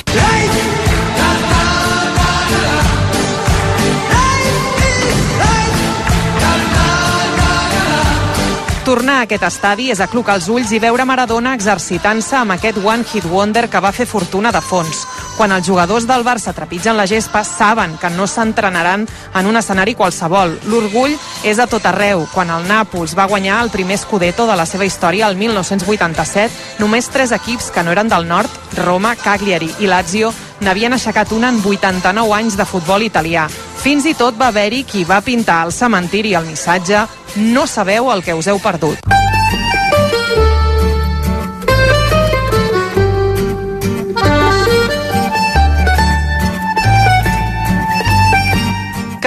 [8.87, 13.03] Tornar a aquest estadi és aclucar els ulls i veure Maradona exercitant-se amb aquest One
[13.03, 15.01] Hit Wonder que va fer fortuna de fons.
[15.37, 19.03] Quan els jugadors del Barça trepitgen la gespa, saben que no s'entrenaran
[19.37, 20.55] en un escenari qualsevol.
[20.65, 21.13] L'orgull
[21.45, 22.25] és a tot arreu.
[22.33, 27.11] Quan el Nàpols va guanyar el primer Scudetto de la seva història el 1987, només
[27.13, 28.49] tres equips que no eren del nord,
[28.81, 30.33] Roma, Cagliari i Lazio,
[30.65, 33.45] n'havien aixecat una en 89 anys de futbol italià.
[33.77, 37.05] Fins i tot va haver-hi qui va pintar al cementiri el missatge
[37.53, 39.05] no sabeu el que us heu perdut.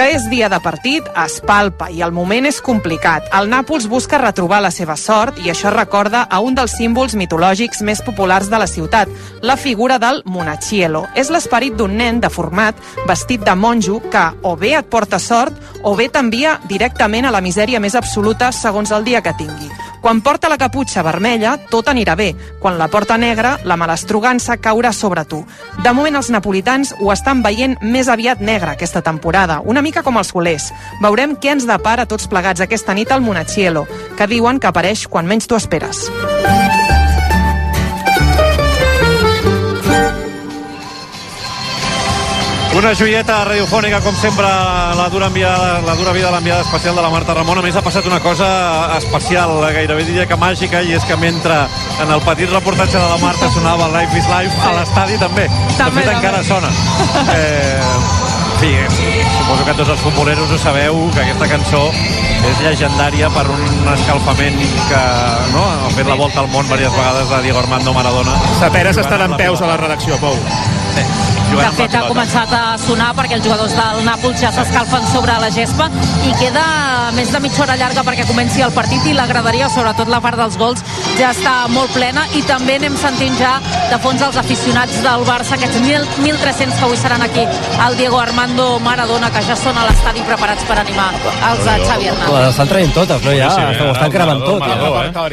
[0.01, 3.27] Que és dia de partit es palpa i el moment és complicat.
[3.37, 7.83] El Nàpols busca retrobar la seva sort i això recorda a un dels símbols mitològics
[7.85, 9.11] més populars de la ciutat,
[9.45, 11.03] la figura del Monachielo.
[11.13, 15.95] És l'esperit d'un nen deformat, vestit de monjo, que o bé et porta sort o
[15.95, 19.69] bé t'envia directament a la misèria més absoluta segons el dia que tingui.
[20.01, 22.31] Quan porta la caputxa vermella, tot anirà bé.
[22.59, 25.43] Quan la porta negra, la malastrugança caurà sobre tu.
[25.83, 30.17] De moment, els napolitans ho estan veient més aviat negre aquesta temporada, una mica com
[30.17, 30.71] els culers.
[31.05, 33.85] Veurem què ens depara tots plegats aquesta nit al Monachielo,
[34.17, 36.07] que diuen que apareix quan menys t'ho esperes.
[42.81, 44.47] Una joieta radiofònica, com sempre,
[44.97, 47.59] la dura, enviada, la dura vida de l'enviada especial de la Marta Ramon.
[47.59, 48.47] A més, ha passat una cosa
[48.95, 51.59] especial, gairebé diria que màgica, i és que mentre
[52.01, 55.45] en el petit reportatge de la Marta sonava Life is Life, a l'estadi també.
[55.77, 56.49] També, de fet, encara també.
[56.49, 56.73] sona.
[57.37, 57.77] Eh,
[58.49, 58.73] en fi,
[59.37, 64.57] suposo que tots els futboleros ho sabeu, que aquesta cançó és llegendària per un escalfament
[64.89, 65.07] que
[65.53, 68.41] no, ha fet la volta al món diverses vegades de Diego Armando Maradona.
[68.57, 70.33] Saperes estan en peus a la redacció, Pou.
[70.95, 71.03] Sí,
[71.51, 75.49] De fet, ha començat a sonar perquè els jugadors del Nàpols ja s'escalfen sobre la
[75.51, 75.89] gespa
[76.23, 76.63] i queda
[77.15, 80.39] més de mitja hora llarga perquè comenci el partit i la graderia, sobretot la part
[80.39, 80.83] dels gols,
[81.19, 83.57] ja està molt plena i també anem sentint ja
[83.91, 87.43] de fons els aficionats del Barça, aquests 1.000 1.300 que avui seran aquí,
[87.87, 91.09] el Diego Armando Maradona, que ja són a l'estadi preparats per animar
[91.51, 92.33] els de Xavi Hernández.
[92.39, 93.35] Les estan traient totes, no?
[93.35, 94.59] Ja, Sí, sí, ho estan cremant tot.
[94.59, 95.27] Maradona, Ja.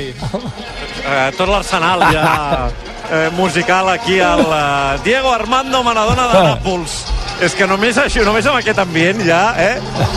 [1.08, 2.68] eh, tot l'arsenal ja
[3.10, 7.04] eh, musical aquí al eh, Diego Armando Maradona de Nàpols.
[7.40, 9.76] És que només això, només amb aquest ambient ja, eh,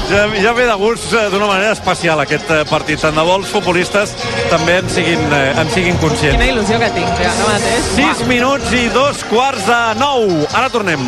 [0.09, 3.01] ja, ja ve de gust eh, d'una manera especial aquest eh, partit.
[3.01, 4.15] Tant de bo els futbolistes
[4.49, 6.37] també en siguin, eh, en siguin conscients.
[6.39, 7.91] Quina il·lusió que tinc, ja, ara mateix.
[7.99, 11.05] 6 minuts i dos quarts de 9 ara tornem.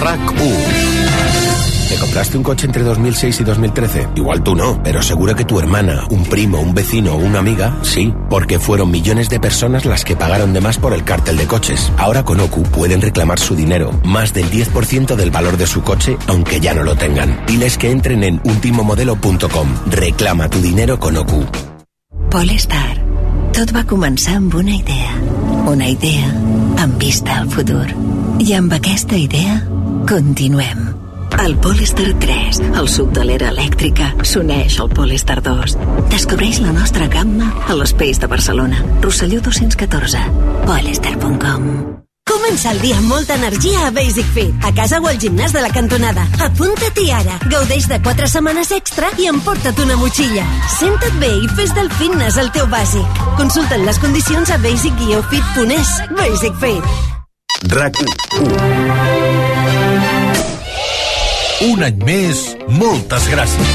[0.00, 0.69] RAC 1
[1.90, 4.08] ¿Te compraste un coche entre 2006 y 2013?
[4.14, 7.76] Igual tú no, pero seguro que tu hermana, un primo, un vecino o una amiga,
[7.82, 11.48] sí, porque fueron millones de personas las que pagaron de más por el cártel de
[11.48, 11.92] coches.
[11.98, 16.16] Ahora con OCU pueden reclamar su dinero, más del 10% del valor de su coche,
[16.28, 17.44] aunque ya no lo tengan.
[17.48, 19.68] Diles que entren en ultimomodelo.com.
[19.90, 21.44] Reclama tu dinero con OCU.
[22.30, 23.02] Polestar.
[23.50, 25.10] Tot va començar una idea.
[25.66, 26.30] Una idea
[26.78, 27.88] amb vista al futur.
[28.38, 29.58] I amb aquesta idea
[30.06, 30.99] continuem.
[31.38, 35.76] El Polestar 3, el suc de l'era elèctrica, s'uneix al Polestar 2.
[36.12, 38.82] Descobreix la nostra gamma a l'Espace de Barcelona.
[39.00, 40.20] Rosselló 214.
[40.66, 45.54] Polestar.com Comença el dia amb molta energia a Basic Fit, a casa o al gimnàs
[45.54, 46.26] de la cantonada.
[46.46, 47.38] Apunta-t'hi ara.
[47.50, 50.46] Gaudeix de 4 setmanes extra i emporta't una motxilla.
[50.78, 53.24] Senta't bé i fes del fitness el teu bàsic.
[53.40, 55.96] Consulta't les condicions a basic-fit.es.
[56.14, 56.94] Basic Fit.
[57.74, 58.04] RAC
[58.40, 59.19] 1.
[61.60, 63.68] Un any més, moltes gràcies.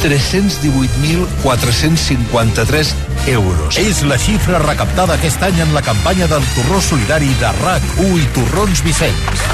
[0.00, 2.94] 318.453
[3.34, 3.76] euros.
[3.76, 8.24] És la xifra recaptada aquest any en la campanya del torró solidari de RAC1 i
[8.38, 9.44] Torrons Vicenç.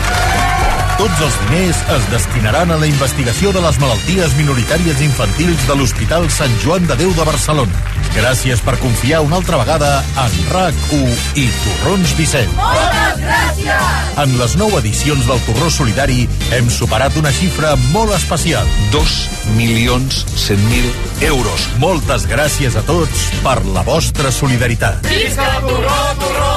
[0.97, 6.25] Tots els diners es destinaran a la investigació de les malalties minoritàries infantils de l'Hospital
[6.33, 7.83] Sant Joan de Déu de Barcelona.
[8.15, 9.91] Gràcies per confiar una altra vegada
[10.23, 12.55] en RAC1 i Torrons Vicenç.
[12.57, 14.23] Moltes gràcies!
[14.25, 16.25] En les nou edicions del Torró Solidari
[16.57, 18.65] hem superat una xifra molt especial.
[18.95, 19.19] 2
[19.59, 21.69] milions 100.000 euros.
[21.83, 25.05] Moltes gràcies a tots per la vostra solidaritat.
[25.13, 26.57] Visca el torró, torró!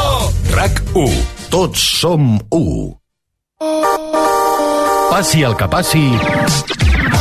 [0.56, 1.20] RAC1.
[1.50, 2.99] Tots som u.
[5.10, 6.04] Passi el que passi,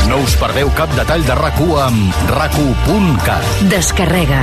[0.09, 3.47] no us perdeu cap detall de RAC1 amb rac1.cat.
[3.71, 4.41] Descarrega.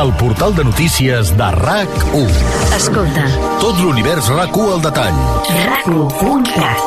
[0.00, 2.30] El portal de notícies de RAC1.
[2.76, 3.26] Escolta.
[3.62, 5.22] Tot l'univers RAC1 al detall.
[5.62, 6.78] RAC1.cat.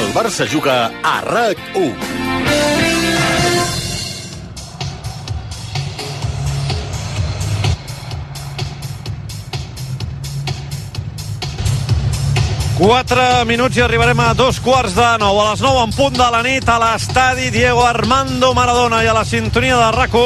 [0.00, 2.79] El Barça juga a RAC1.
[12.80, 15.36] Quatre minuts i arribarem a dos quarts de nou.
[15.36, 19.12] A les nou en punt de la nit a l'estadi Diego Armando Maradona i a
[19.12, 20.16] la sintonia de rac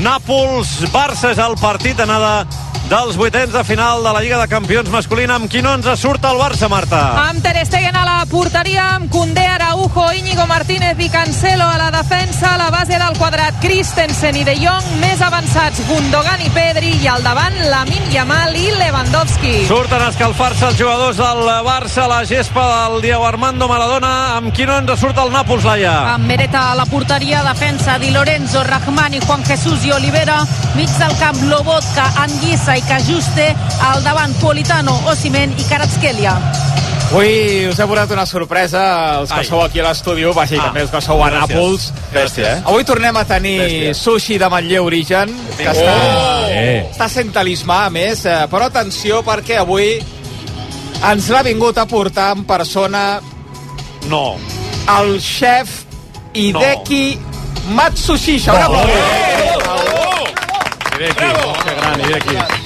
[0.00, 2.46] Nàpols-Barça és el partit d'anada
[2.88, 6.24] dels vuitens de final de la Lliga de Campions masculina amb qui no ens surt
[6.28, 7.00] el Barça, Marta.
[7.28, 11.90] Amb Ter Stegen a la porteria, amb Koundé, Araujo, Íñigo Martínez i Cancelo a la
[11.94, 16.92] defensa, a la base del quadrat Christensen i De Jong, més avançats Gundogan i Pedri
[17.00, 19.54] i al davant Lamin Yamal i Lewandowski.
[19.68, 24.52] Surten a escalfar-se els jugadors del Barça a la gespa del Diego Armando Maradona amb
[24.54, 25.94] qui no ens surt el Nàpols, Laia.
[26.14, 30.42] Amb Mereta a la porteria, defensa Di Lorenzo, Rahmani, Juan Jesús i Olivera,
[30.76, 36.34] mig del camp Lobotka, Anguissa i Cajuste, al davant Politano, Osimen i Karatskelia.
[37.10, 38.80] Avui us he posat una sorpresa,
[39.20, 39.46] els que Ai.
[39.46, 41.54] sou aquí a l'estudi, vaja, i Ah, també els que sou a gràcies.
[41.54, 41.92] Nàpols.
[42.12, 42.62] Gràcies, eh?
[42.64, 43.94] Avui tornem a tenir Gràcies.
[44.02, 45.72] sushi de Manlleu Origen, que Oh!
[45.72, 46.88] està, Eh.
[46.90, 50.02] està sent talismà, a més, eh, però atenció perquè avui
[51.12, 53.20] ens l'ha vingut a portar en persona
[54.08, 54.36] No.
[54.98, 55.84] el xef
[56.32, 57.18] Hideki
[57.68, 58.52] Matsushisha.
[58.54, 59.04] Un aplaudiment.
[60.94, 61.14] Hideki,
[61.64, 62.63] que gran, Hideki.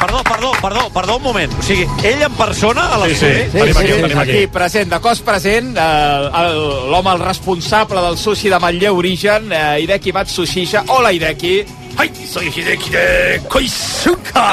[0.00, 1.52] Perdó, perdó, perdó, perdó un moment.
[1.58, 3.44] O sigui, ell en persona a l'estudi?
[3.52, 3.74] Sí, sí,
[4.08, 8.96] sí, aquí, present, de cos present, eh, el- l'home, el responsable del sushi de Manlleu
[8.96, 10.84] Origen, eh, Hideki Matsushisha.
[10.88, 11.64] Hola, Hideki.
[11.98, 14.46] Ai, soy Hideki de Koisuka.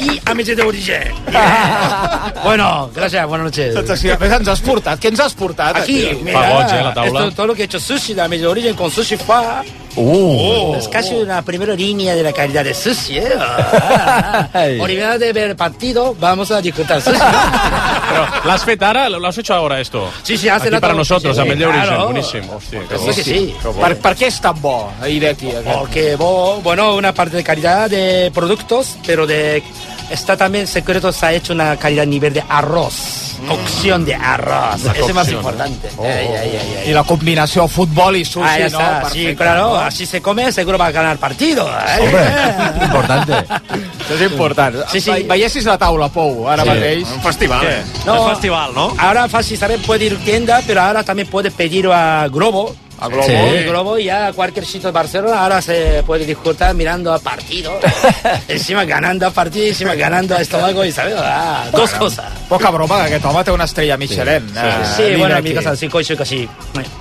[0.00, 1.14] Y amici de origen.
[2.44, 3.74] bueno, gracias, buenas noches.
[3.74, 4.14] Sensació.
[4.14, 5.00] A més, ens has portat.
[5.00, 5.80] Què ens has portat?
[5.82, 9.62] Aquí, mira, esto, todo lo que he hecho sushi de de origen con sushi fa.
[9.96, 10.74] Uh.
[10.76, 13.32] Es casi una primera línea de la calidad de sushi, ¿eh?
[13.38, 14.66] Ah, ah.
[14.80, 17.18] Olvidad de ver el partido, vamos a disfrutar sushi.
[18.08, 19.08] Pero, ¿L'has fet ara?
[19.08, 20.10] ¿Lo has hecho ahora esto?
[20.22, 21.86] Sí, sí, hace Aquí para nosotros, Sí, a Manlleu Origen.
[21.88, 22.04] claro.
[22.06, 22.56] Buenísimo.
[22.56, 23.14] Hostia, qué Eso bo.
[23.14, 23.54] que sí.
[23.62, 23.80] Qué bo.
[23.80, 25.42] Per, per què és tan bo, aquest?
[25.78, 29.62] Porque, bo- bueno, una parte de calidad de productos, pero de
[30.10, 33.23] está también secreto, se ha hecho una calidad nivel de arroz.
[33.48, 34.82] Cocción de arroz.
[34.84, 35.88] La Eso es más importante.
[35.96, 36.90] Oh, Ay, ay, ay, ay.
[36.90, 39.10] I la combinació futbol i sushi, Ah, no?
[39.10, 39.76] Sí, claro, no?
[39.76, 41.68] así se come, seguro va a ganar partido.
[41.68, 42.54] ¿eh?
[42.84, 43.32] Importante.
[43.34, 44.76] Això és important.
[44.92, 45.10] Sí, sí.
[45.10, 46.68] Ve- Veiessis la taula, Pou, ara Sí.
[46.68, 47.10] mateix.
[47.10, 47.70] Un festival, Què?
[47.70, 47.84] eh?
[48.06, 52.74] No, Ahora fácil saber puede ir tienda, pero ahora también puede pedir a Globo.
[53.04, 53.24] A Globo.
[53.26, 53.64] Sí.
[53.64, 57.78] Globo y ya cualquier sitio de Barcelona ahora se puede disfrutar mirando a partido.
[58.48, 62.32] encima ganando a partido, encima ganando a estómago y sabes, ah, dos cosas.
[62.48, 64.48] Poca broma, que té una estrella Michelin.
[64.48, 65.48] Sí, eh, sí, bueno, Hideki.
[65.48, 66.48] mi casa sí, coixo que sí.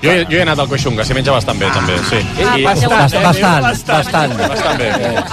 [0.02, 2.20] Jo, he- jo he anat al Coixunga, s'hi menja bastant bé, també, sí.
[2.44, 4.90] Ah, bastant, bastant, bastant, bastant, bastant bé.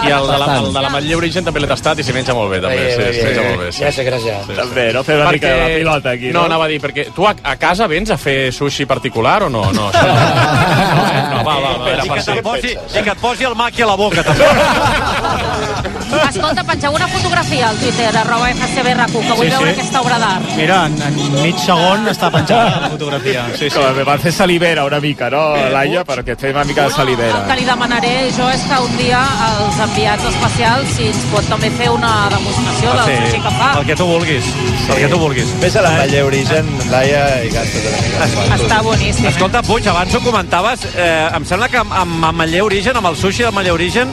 [0.06, 2.34] I el de la, el de la Manlleu Origen també l'he tastat i s'hi menja
[2.34, 3.72] molt bé, també, Bé, sí, bé, s'hi menja molt bé.
[3.72, 3.82] Sí.
[3.84, 4.46] Gràcies, gràcies.
[4.46, 6.40] Sí, També, no fem una mica de la pilota aquí, no?
[6.40, 9.48] No, anava a dir, perquè tu a, a casa vens a fer sushi particular o
[9.50, 9.64] no?
[9.72, 10.59] No, això no.
[10.60, 11.90] No, va, va, va.
[12.04, 14.44] I que, te'n posi, I que et posi el maqui a la boca, també.
[16.30, 19.80] Escolta, pengeu una fotografia al Twitter, arroba FCBRQ, que vull Sí, veure sí.
[19.80, 20.46] aquesta obra d'art.
[20.56, 23.44] Mira, en, en mig segon està penjada la fotografia.
[23.56, 23.76] Sí, sí.
[23.76, 25.42] Com, van fer salivera una mica, no,
[25.74, 26.04] Laia?
[26.06, 27.42] Perquè et feia una mica de El salivera.
[27.48, 31.70] que li demanaré jo és que un dia els enviats especials si ens pot també
[31.78, 33.70] fer una demostració del sushi que fa.
[33.80, 34.50] el que tu vulguis.
[34.90, 35.54] El que tu vulguis.
[35.62, 38.56] Ves a l'Ametller Origen, Laia, i gasta't una mica.
[38.58, 39.26] Està boníssim.
[39.26, 39.34] eh?
[39.34, 43.16] Escolta, Puig, abans ho comentaves, eh, em sembla que amb, amb Ametller Origen, amb el
[43.16, 44.08] sushi d'Ametller Origen,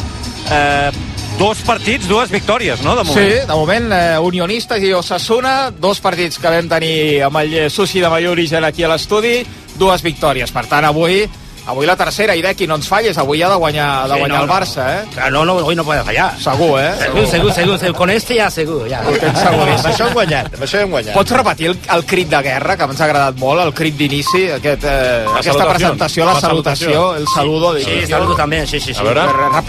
[0.52, 0.92] eh,
[1.40, 3.24] dos partits, dues victòries, no, de moment?
[3.24, 8.02] Sí, de moment, eh, Unionistes i Osasuna, dos partits que vam tenir amb el Sushi
[8.04, 9.46] de Major Origen aquí a l'estudi,
[9.80, 10.52] dues victòries.
[10.52, 11.24] Per tant, avui
[11.68, 14.38] avui la tercera, i Dequi, no ens falles, avui ha de guanyar, de Sí, guanyar
[14.38, 14.50] no, el.
[14.50, 15.06] Barça, eh?
[15.14, 16.38] Claro, no, no, hoy no puede fallar.
[16.40, 16.94] Segur, eh?
[17.00, 17.96] Segur, segur, segur, segur.
[17.96, 19.02] Con este ja segur, ja.
[19.08, 19.86] Ho tens seguríssim.
[19.86, 21.14] Amb això hem guanyat, amb això hem guanyat.
[21.14, 24.44] Pots repetir el, el crit de guerra, que ens ha agradat molt, el crit d'inici,
[24.58, 27.16] aquest, eh, aquesta presentació, la, La salutació, salutació.
[27.16, 27.74] el saludo.
[27.78, 29.02] Sí, sí, saludo también, sí, sí, sí.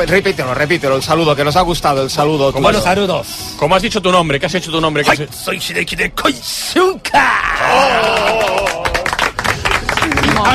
[0.06, 2.50] Repítelo, repítelo, el saludo, que nos ha gustado el saludo.
[2.52, 2.62] tuyo.
[2.62, 3.26] Bueno, saludos.
[3.58, 4.38] ¿Cómo has dicho tu nombre?
[4.38, 5.02] ¿Qué has hecho tu nombre?
[5.04, 5.34] ¿Qué has?
[5.34, 7.28] Soy Shireki de Koizuka.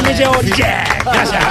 [0.04, 0.84] Ametller Origen.
[1.06, 1.44] Gràcies.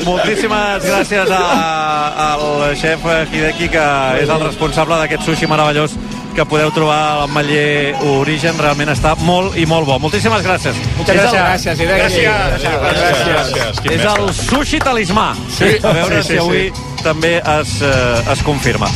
[0.06, 3.84] Moltíssimes gràcies a- al xef Hideki, que
[4.22, 5.96] és el responsable d'aquest sushi meravellós
[6.34, 8.58] que podeu trobar a l'Ametller Origen.
[8.62, 9.98] Realment està molt i molt bo.
[9.98, 10.74] Moltíssimes gràcies.
[10.96, 12.00] Muchas És el- gracias, Hideki.
[12.00, 12.30] Gràcies.
[12.62, 13.52] Gràcies.
[13.54, 13.92] Gràcies.
[13.92, 15.32] És el sushi talismà.
[15.58, 15.76] Sí.
[15.82, 18.86] A veure Sí, si sí, avui també es, eh, es confirma.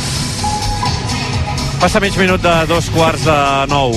[1.81, 3.91] Passa mig minut de dos quarts de nou.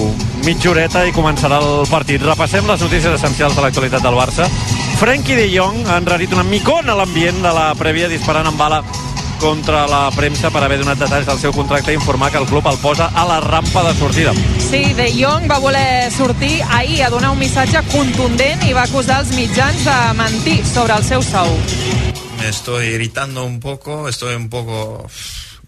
[0.47, 2.23] Mitja horeta i començarà el partit.
[2.23, 4.47] Repassem les notícies essencials de l'actualitat del Barça.
[4.99, 8.83] Frenkie de Jong ha enrarit una micona a l'ambient de la prèvia disparant amb bala
[9.39, 12.67] contra la premsa per haver donat detalls del seu contracte i informar que el club
[12.67, 14.35] el posa a la rampa de sortida.
[14.59, 19.21] Sí, De Jong va voler sortir ahir a donar un missatge contundent i va acusar
[19.23, 21.55] els mitjans de mentir sobre el seu sou.
[22.39, 25.07] Me estoy irritando un poco, estoy un poco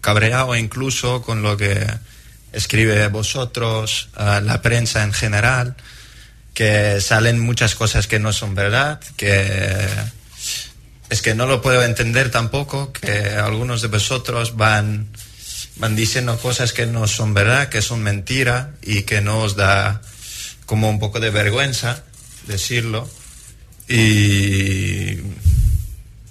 [0.01, 1.87] cabreado incluso con lo que
[2.53, 5.75] escribe vosotros, eh, la prensa en general,
[6.53, 9.87] que salen muchas cosas que no son verdad, que
[11.09, 15.07] es que no lo puedo entender tampoco, que algunos de vosotros van,
[15.77, 20.01] van diciendo cosas que no son verdad, que son mentira y que no os da
[20.65, 22.03] como un poco de vergüenza
[22.47, 23.09] decirlo.
[23.87, 25.17] Y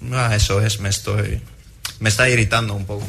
[0.09, 1.41] Ah, eso es, me estoy.
[1.99, 3.05] Me está irritando un poco.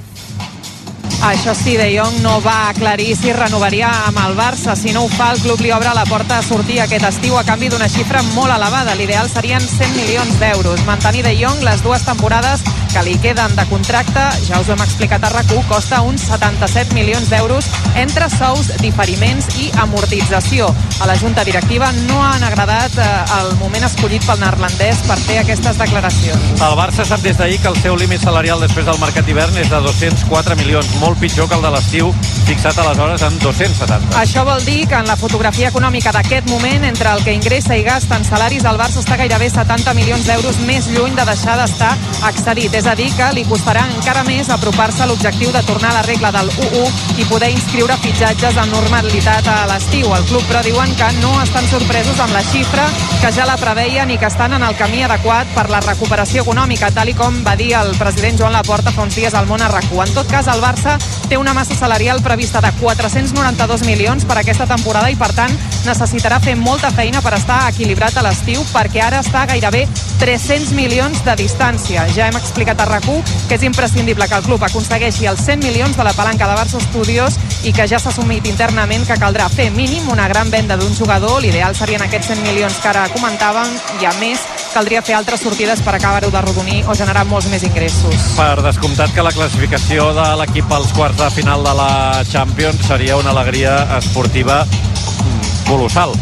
[1.23, 4.75] Això sí, De Jong no va aclarir si renovaria amb el Barça.
[4.75, 7.45] Si no ho fa, el club li obre la porta a sortir aquest estiu a
[7.47, 8.97] canvi d'una xifra molt elevada.
[8.99, 10.83] L'ideal serien 100 milions d'euros.
[10.89, 14.83] Mantenir De Jong les dues temporades que li queden de contracte, ja us ho hem
[14.85, 20.69] explicat a rac costa uns 77 milions d'euros entre sous, diferiments i amortització.
[21.01, 23.07] A la junta directiva no han agradat eh,
[23.41, 26.63] el moment escollit pel neerlandès per fer aquestes declaracions.
[26.63, 29.71] El Barça sap des d'ahir que el seu límit salarial després del mercat d'hivern és
[29.73, 32.13] de 204 milions, molt pitjor que el de l'estiu,
[32.47, 34.17] fixat aleshores en 270.
[34.21, 37.85] Això vol dir que en la fotografia econòmica d'aquest moment, entre el que ingressa i
[37.87, 41.95] gasta en salaris, el Barça està gairebé 70 milions d'euros més lluny de deixar d'estar
[42.29, 42.75] excedit.
[42.75, 46.03] És a dir, que li costarà encara més apropar-se a l'objectiu de tornar a la
[46.07, 50.09] regla del 1-1 i poder inscriure fitxatges amb normalitat a l'estiu.
[50.17, 52.87] El club, però, diuen que no estan sorpresos amb la xifra,
[53.21, 56.91] que ja la preveien i que estan en el camí adequat per la recuperació econòmica,
[56.97, 59.69] tal i com va dir el president Joan Laporta fa uns dies al món a
[59.71, 60.97] rac En tot cas, el Barça
[61.29, 65.53] té una massa salarial prevista de 492 milions per aquesta temporada i, per tant,
[65.85, 69.87] necessitarà fer molta feina per estar equilibrat a l'estiu perquè ara està gairebé
[70.23, 72.07] 300 milions de distància.
[72.15, 73.03] Ja hem explicat a rac
[73.49, 76.81] que és imprescindible que el club aconsegueixi els 100 milions de la palanca de Barça
[76.81, 80.95] Studios i que ja s'ha assumit internament que caldrà fer mínim una gran venda d'un
[80.95, 81.41] jugador.
[81.43, 85.83] L'ideal serien aquests 100 milions que ara comentàvem i, a més, caldria fer altres sortides
[85.83, 88.33] per acabar-ho de rodonir o generar molts més ingressos.
[88.39, 91.91] Per descomptat que la classificació de l'equip als quarts de final de la
[92.31, 96.15] Champions seria una alegria esportiva mm, colossal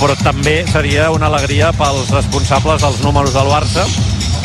[0.00, 3.86] però també seria una alegria pels responsables dels números del Barça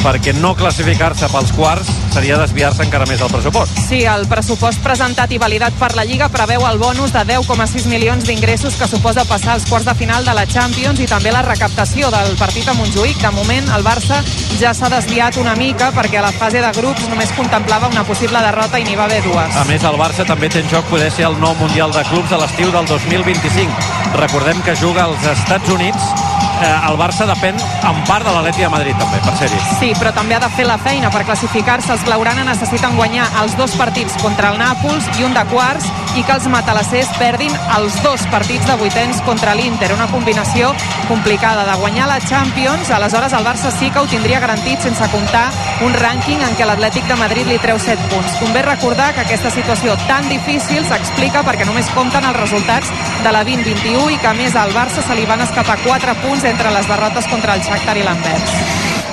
[0.04, 3.78] perquè no classificar-se pels quarts seria desviar-se encara més del pressupost.
[3.88, 8.26] Sí, el pressupost presentat i validat per la Lliga preveu el bonus de 10,6 milions
[8.28, 12.10] d'ingressos que suposa passar als quarts de final de la Champions i també la recaptació
[12.14, 13.20] del partit a Montjuïc.
[13.20, 14.22] De moment, el Barça
[14.60, 18.42] ja s'ha desviat una mica perquè a la fase de grups només contemplava una possible
[18.46, 19.56] derrota i n'hi va haver dues.
[19.56, 22.30] A més, el Barça també té en joc poder ser el nou Mundial de Clubs
[22.32, 24.16] de l'estiu del 2025.
[24.20, 26.39] Recordem que juga als Estats Units.
[26.60, 27.56] Eh, el Barça depèn
[27.88, 29.60] en part de l'Atleti de Madrid, també, per ser-hi.
[29.80, 31.94] Sí, però també ha de fer la feina per classificar-se.
[31.96, 36.24] Els Blaugrana necessiten guanyar els dos partits contra el Nàpols i un de quarts i
[36.24, 39.92] que els matalassers perdin els dos partits de vuitens contra l'Inter.
[39.94, 40.72] Una combinació
[41.08, 45.46] complicada de guanyar la Champions, aleshores el Barça sí que ho tindria garantit sense comptar
[45.86, 48.38] un rànquing en què l'Atlètic de Madrid li treu 7 punts.
[48.42, 52.92] Convé recordar que aquesta situació tan difícil s'explica perquè només compten els resultats
[53.24, 56.46] de la 2021 i que a més al Barça se li van escapar 4 punts
[56.50, 58.60] entre les derrotes contra el Shakhtar i l'Anvers.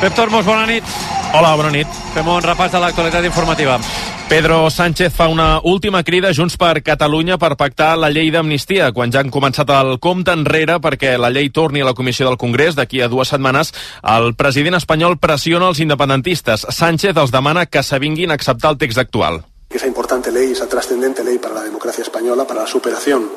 [0.01, 0.85] Pep Tormos, bona nit.
[1.33, 2.05] Hola, bona nit.
[2.15, 3.81] Fem un repàs de l'actualitat informativa.
[4.29, 9.13] Pedro Sánchez fa una última crida Junts per Catalunya per pactar la llei d'amnistia, quan
[9.15, 12.75] ja han començat el compte enrere perquè la llei torni a la comissió del Congrés
[12.75, 13.71] d'aquí a dues setmanes.
[14.03, 16.67] El president espanyol pressiona els independentistes.
[16.75, 19.45] Sánchez els demana que s'avinguin a acceptar el text actual.
[19.71, 23.31] Esa importante ley, esa trascendente ley para la democracia española, para la superación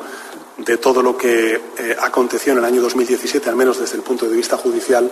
[0.58, 4.28] de todo lo que eh, aconteció en el año 2017, al menos desde el punto
[4.28, 5.08] de vista judicial,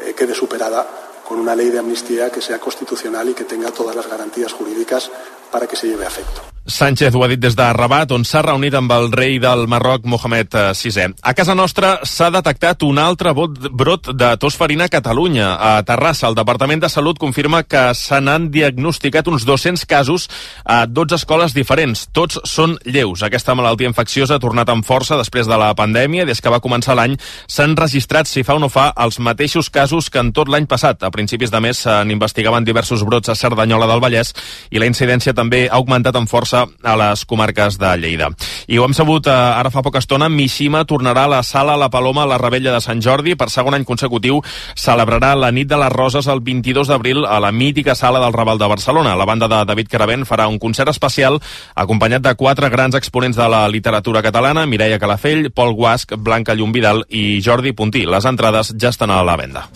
[0.00, 0.88] eh, quede superada
[1.28, 5.10] con una ley de amnistía que sea constitucional y que tenga todas las garantías jurídicas
[5.50, 6.42] para que se lleve a efecto.
[6.68, 10.04] Sánchez ho ha dit des de Rabat, on s'ha reunit amb el rei del Marroc,
[10.04, 11.14] Mohamed VI.
[11.24, 15.54] A casa nostra s'ha detectat un altre brot de tos farina a Catalunya.
[15.56, 20.28] A Terrassa, el Departament de Salut confirma que se n'han diagnosticat uns 200 casos
[20.64, 22.04] a 12 escoles diferents.
[22.12, 23.24] Tots són lleus.
[23.24, 26.28] Aquesta malaltia infecciosa ha tornat amb força després de la pandèmia.
[26.28, 27.16] Des que va començar l'any
[27.48, 31.00] s'han registrat, si fa o no fa, els mateixos casos que en tot l'any passat.
[31.00, 34.36] A principis de mes se'n investigaven diversos brots a Cerdanyola del Vallès
[34.68, 38.30] i la incidència també ha augmentat amb força a les comarques de Lleida.
[38.66, 41.90] I ho hem sabut eh, ara fa poca estona, Mishima tornarà a la sala La
[41.90, 43.36] Paloma a la Rebella de Sant Jordi.
[43.38, 44.40] Per segon any consecutiu
[44.74, 48.58] celebrarà la nit de les Roses el 22 d'abril a la mítica sala del Raval
[48.58, 49.16] de Barcelona.
[49.16, 51.40] La banda de David Caravent farà un concert especial
[51.74, 57.04] acompanyat de quatre grans exponents de la literatura catalana, Mireia Calafell, Pol Guasc, Blanca Llumvidal
[57.08, 58.06] i Jordi Puntí.
[58.06, 59.68] Les entrades ja estan a la venda.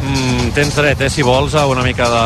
[0.00, 2.24] Mm, tens dret, eh, si vols, a una mica de,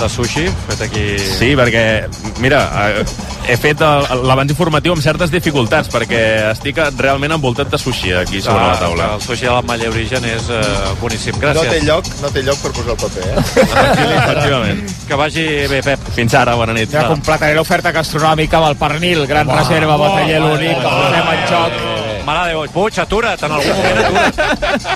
[0.00, 1.04] de sushi fet aquí...
[1.18, 2.04] Sí, perquè,
[2.44, 3.04] mira, eh,
[3.48, 6.20] he fet l'abans informatiu amb certes dificultats, perquè
[6.50, 9.08] estic realment envoltat de sushi aquí sobre ah, la taula.
[9.16, 10.62] El sushi de l'Ametlla Origen és eh,
[11.00, 11.64] boníssim, gràcies.
[11.64, 13.42] No té lloc, no té lloc per posar el paper, eh?
[14.20, 14.84] Efectivament.
[15.08, 16.06] Que vagi bé, Pep.
[16.14, 16.92] Fins ara, bona nit.
[16.92, 19.60] Ja completaré l'oferta gastronòmica amb el pernil, gran Uau.
[19.62, 21.93] reserva, bataller l'únic, que posem en joc.
[22.24, 24.92] Mare de Déu, Puig, atura't, en algun moment atura't.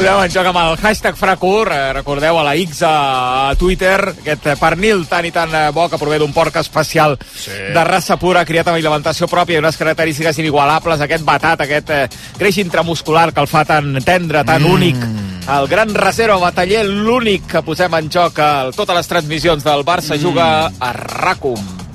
[0.20, 4.54] En joc amb el hashtag Fracur, eh, recordeu a la X a Twitter, aquest eh,
[4.60, 7.52] pernil tan i tan eh, bo que prové d'un porc especial sí.
[7.74, 12.06] de raça pura, criat amb alimentació pròpia i unes característiques inigualables, aquest batat, aquest eh,
[12.38, 14.72] greix intramuscular que el fa tan tendre, tan mm.
[14.72, 15.04] únic.
[15.50, 20.16] El gran reserva bataller, l'únic que posem en joc a totes les transmissions del Barça
[20.16, 20.22] mm.
[20.24, 21.89] juga a Racum.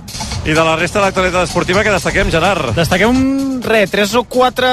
[0.45, 2.75] I de la resta de l'actualitat esportiva que destaquem, Gerard?
[2.77, 4.67] Destaquem un, re, tres o quatre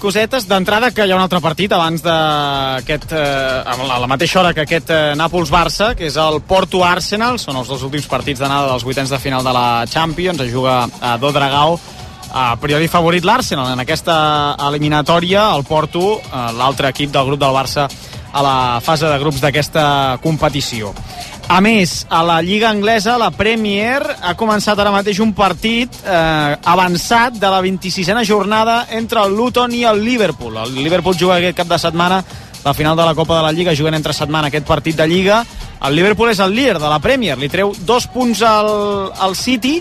[0.00, 4.54] cosetes d'entrada que hi ha un altre partit abans d'aquest, eh, a la, mateixa hora
[4.56, 8.86] que aquest eh, Nàpols-Barça, que és el Porto-Arsenal, són els dos últims partits d'anada dels
[8.88, 11.76] vuitens de final de la Champions, es juga a Dodragao,
[12.32, 14.16] a priori favorit l'Arsenal en aquesta
[14.64, 17.84] eliminatòria, el Porto, eh, l'altre equip del grup del Barça
[18.32, 20.94] a la fase de grups d'aquesta competició.
[21.48, 26.54] A més, a la Lliga Anglesa, la Premier, ha començat ara mateix un partit eh,
[26.64, 30.56] avançat de la 26a jornada entre el Luton i el Liverpool.
[30.62, 32.22] El Liverpool juga aquest cap de setmana
[32.64, 35.42] la final de la Copa de la Lliga, juguen entre setmana aquest partit de Lliga.
[35.82, 39.80] El Liverpool és el líder de la Premier, li treu dos punts al, al City.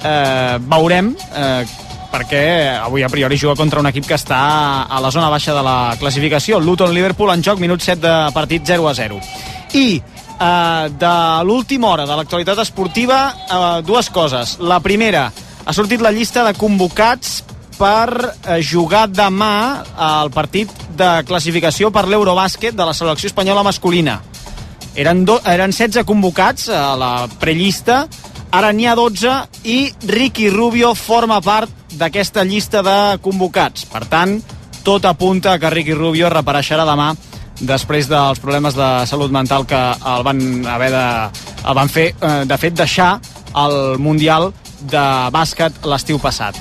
[0.00, 1.64] Eh, veurem eh,
[2.10, 2.44] perquè
[2.78, 4.40] avui a priori juga contra un equip que està
[4.86, 6.60] a la zona baixa de la classificació.
[6.60, 9.20] Luton-Liverpool en joc, minut 7 de partit 0 a 0.
[9.74, 10.00] I
[10.40, 14.56] eh, de l'última hora de l'actualitat esportiva, eh, dues coses.
[14.60, 15.30] La primera,
[15.64, 17.42] ha sortit la llista de convocats
[17.78, 24.20] per eh, jugar demà al partit de classificació per l'Eurobàsquet de la selecció espanyola masculina.
[24.98, 28.06] Eren, do, eren 16 convocats a la prellista,
[28.50, 29.36] ara n'hi ha 12
[29.70, 29.78] i
[30.10, 33.86] Ricky Rubio forma part d'aquesta llista de convocats.
[33.86, 34.40] Per tant,
[34.82, 37.12] tot apunta que Ricky Rubio reapareixerà demà
[37.60, 41.06] després dels problemes de salut mental que el van haver de,
[41.66, 43.18] el van fer, eh, de fet, deixar
[43.56, 44.50] el Mundial
[44.80, 46.56] de bàsquet l'estiu passat.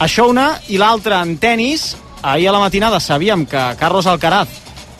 [0.00, 4.48] Això una, i l'altra en tennis, ahir a la matinada sabíem que Carlos Alcaraz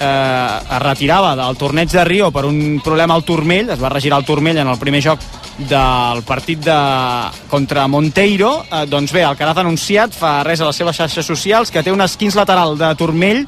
[0.01, 4.21] eh, es retirava del torneig de Rio per un problema al turmell, es va regirar
[4.21, 5.25] el turmell en el primer joc
[5.71, 6.77] del partit de,
[7.49, 11.73] contra Monteiro, eh, doncs bé, Alcaraz ha anunciat fa res a les seves xarxes socials
[11.73, 13.47] que té un esquins lateral de turmell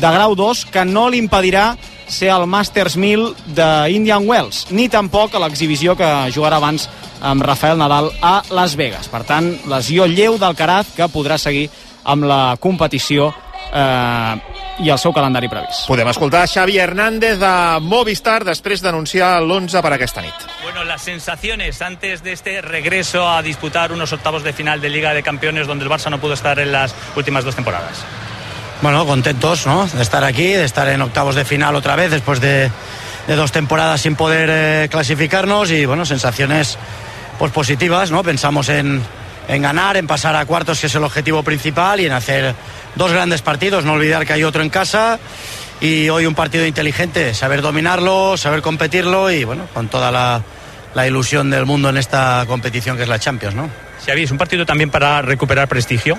[0.00, 1.74] de grau 2 que no li impedirà
[2.10, 6.88] ser el Masters 1000 d'Indian Wells, ni tampoc a l'exhibició que jugarà abans
[7.20, 9.08] amb Rafael Nadal a Las Vegas.
[9.12, 11.68] Per tant, lesió lleu del Caraz que podrà seguir
[12.10, 13.28] amb la competició
[13.72, 14.34] eh,
[14.80, 15.84] i el seu calendari previst.
[15.90, 17.52] Podem escoltar Xavi Hernández de
[17.84, 20.48] Movistar després d'anunciar l'11 per aquesta nit.
[20.64, 25.12] Bueno, las sensaciones antes de este regreso a disputar unos octavos de final de Liga
[25.12, 28.02] de Campeones donde el Barça no pudo estar en las últimas dos temporadas.
[28.82, 29.86] Bueno, contentos ¿no?
[29.86, 32.70] de estar aquí, de estar en octavos de final otra vez después de,
[33.28, 36.78] dos temporadas sin poder eh, clasificarnos y bueno, sensaciones
[37.38, 38.22] pues positivas, ¿no?
[38.22, 39.02] Pensamos en,
[39.48, 42.54] en ganar, en pasar a cuartos, que es el objetivo principal, y en hacer
[42.96, 45.18] dos grandes partidos, no olvidar que hay otro en casa
[45.80, 50.42] y hoy un partido inteligente, saber dominarlo, saber competirlo y bueno, con toda la,
[50.94, 53.70] la ilusión del mundo en esta competición que es la Champions, ¿no?
[54.06, 56.18] Xavi, es un partido también para recuperar prestigio.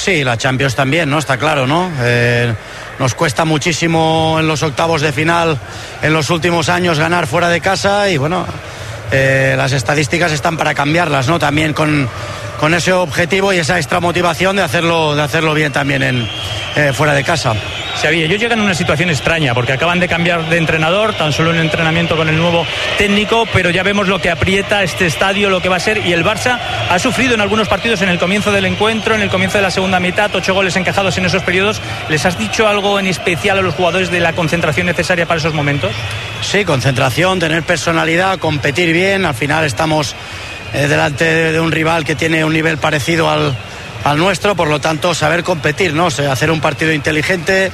[0.00, 1.18] Sí, la Champions también, ¿no?
[1.18, 1.92] Está claro, ¿no?
[2.00, 2.54] Eh,
[2.98, 5.58] nos cuesta muchísimo en los octavos de final
[6.00, 8.46] en los últimos años ganar fuera de casa y bueno,
[9.12, 11.38] eh, las estadísticas están para cambiarlas, ¿no?
[11.38, 12.08] También con,
[12.58, 16.26] con ese objetivo y esa extra motivación de hacerlo, de hacerlo bien también en,
[16.76, 17.52] eh, fuera de casa.
[18.00, 21.50] Xavi, ellos llegan en una situación extraña porque acaban de cambiar de entrenador, tan solo
[21.50, 22.66] un entrenamiento con el nuevo
[22.98, 26.12] técnico, pero ya vemos lo que aprieta este estadio, lo que va a ser, y
[26.12, 29.58] el Barça ha sufrido en algunos partidos en el comienzo del encuentro, en el comienzo
[29.58, 31.80] de la segunda mitad, ocho goles encajados en esos periodos.
[32.08, 35.54] ¿Les has dicho algo en especial a los jugadores de la concentración necesaria para esos
[35.54, 35.92] momentos?
[36.42, 39.24] Sí, concentración, tener personalidad, competir bien.
[39.26, 40.14] Al final estamos
[40.72, 43.54] eh, delante de, de un rival que tiene un nivel parecido al,
[44.04, 46.06] al nuestro, por lo tanto saber competir, ¿no?
[46.06, 47.70] O sea, hacer un partido inteligente,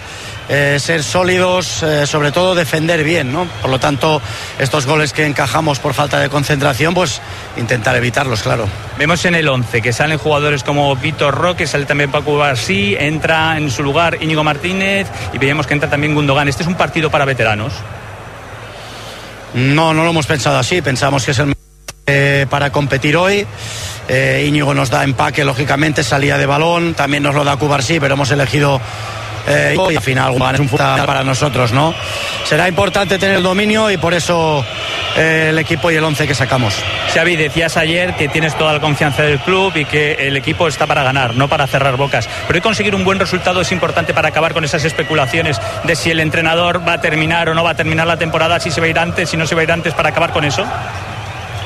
[0.49, 3.47] eh, ser sólidos, eh, sobre todo defender bien, ¿no?
[3.62, 4.20] Por lo tanto,
[4.59, 7.20] estos goles que encajamos por falta de concentración, pues
[7.57, 8.68] intentar evitarlos, claro.
[8.99, 13.57] Vemos en el 11 que salen jugadores como Víctor Roque, sale también Paco Barsí, entra
[13.57, 16.49] en su lugar Íñigo Martínez y veíamos que entra también Gundogan.
[16.49, 17.72] Este es un partido para veteranos.
[19.55, 21.57] No, no lo hemos pensado así, pensamos que es el
[22.07, 23.47] eh, para competir hoy.
[24.09, 28.15] Eh, Íñigo nos da empaque, lógicamente, salía de balón, también nos lo da Cubarsí, pero
[28.15, 28.81] hemos elegido
[29.49, 31.95] eh, y al final es un fundamental para nosotros, ¿no?
[32.45, 34.65] Será importante tener el dominio y por eso
[35.17, 36.75] eh, el equipo y el 11 que sacamos.
[37.15, 40.87] Xavi, decías ayer que tienes toda la confianza del club y que el equipo está
[40.87, 42.29] para ganar, no para cerrar bocas.
[42.47, 46.11] Pero hoy conseguir un buen resultado es importante para acabar con esas especulaciones de si
[46.11, 48.87] el entrenador va a terminar o no va a terminar la temporada, si se va
[48.87, 50.67] a ir antes, si no se va a ir antes, para acabar con eso.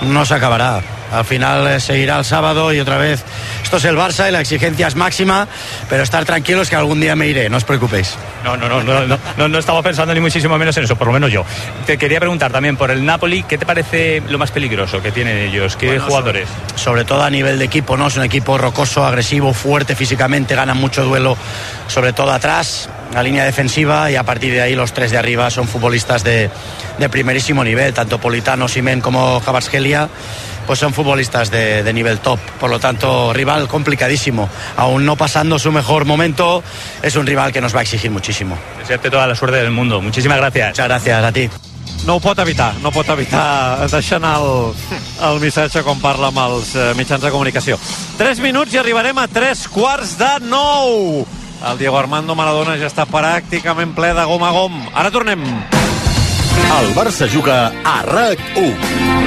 [0.02, 0.80] No se acabará.
[1.12, 3.24] Al final eh, seguirá el sábado y otra vez.
[3.62, 5.48] Esto es el Barça y la exigencia es máxima,
[5.88, 8.16] pero estar tranquilos que algún día me iré, no os preocupéis.
[8.44, 11.12] No, no, no, no, no, no, estaba pensando ni muchísimo menos en eso, por lo
[11.12, 11.44] menos yo.
[11.86, 15.36] Te quería preguntar también por el Napoli, ¿qué te parece lo más peligroso que tienen
[15.36, 15.76] ellos?
[15.76, 16.48] ¿Qué Bueno, jugadores?
[16.76, 18.06] Sobre todo a nivel de equipo, ¿no?
[18.06, 21.36] Es un equipo rocoso, agresivo, fuerte físicamente, ganan mucho duelo,
[21.88, 25.50] sobre todo atrás, la línea defensiva, y a partir de ahí los tres de arriba
[25.50, 26.50] son futbolistas de,
[26.98, 30.08] de primerísimo nivel, tanto Politano, Simen como Kvaratskhelia
[30.70, 32.38] pues son futbolistas de, de nivel top.
[32.60, 34.48] Por lo tanto, rival complicadísimo.
[34.76, 36.62] Aún no pasando su mejor momento,
[37.02, 38.56] es un rival que nos va a exigir muchísimo.
[38.78, 40.00] Desearte toda la suerte del mundo.
[40.00, 40.68] Muchísimas gracias.
[40.68, 41.50] Muchas gracias a ti.
[42.06, 44.70] No ho pot evitar, no pot evitar deixar anar el,
[45.26, 47.76] el missatge quan parla amb els eh, mitjans de comunicació.
[48.16, 51.39] 3 minuts i arribarem a 3 quarts de 9.
[51.60, 54.78] El Diego Armando Maradona ja està pràcticament ple de gom a gom.
[54.96, 55.42] Ara tornem.
[56.70, 59.20] El Barça juga a RAC1.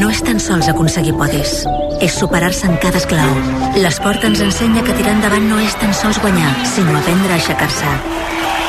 [0.00, 1.62] No és tan sols aconseguir podis,
[2.02, 3.32] és superar-se en cada esclau.
[3.78, 7.96] L'esport ens ensenya que tirar endavant no és tan sols guanyar, sinó aprendre a aixecar-se.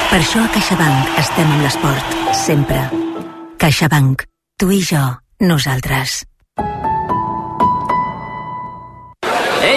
[0.08, 2.80] Per això a CaixaBank estem amb l'esport, sempre.
[3.60, 4.24] CaixaBank.
[4.58, 5.04] Tu i jo,
[5.44, 6.24] nosaltres.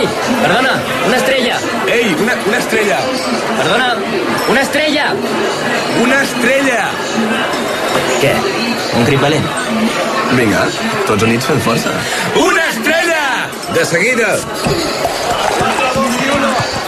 [0.01, 0.09] ¡Ey!
[0.41, 0.81] ¡Perdona!
[1.07, 1.59] ¡Una estrella!
[1.87, 2.17] ¡Ey!
[2.19, 2.99] Una, una estrella!
[3.59, 3.97] ¡Perdona!
[4.49, 5.15] ¡Una estrella!
[6.03, 6.89] Una estrella!
[8.23, 8.33] Què?
[8.97, 9.45] Un crit valent?
[10.39, 10.65] Vinga,
[11.05, 11.93] tots units fent força.
[12.47, 13.21] Una estrella!
[13.77, 14.33] De seguida!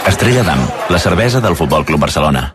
[0.09, 2.47] Estrella d'Am, la cervesa del Futbol Club Barcelona.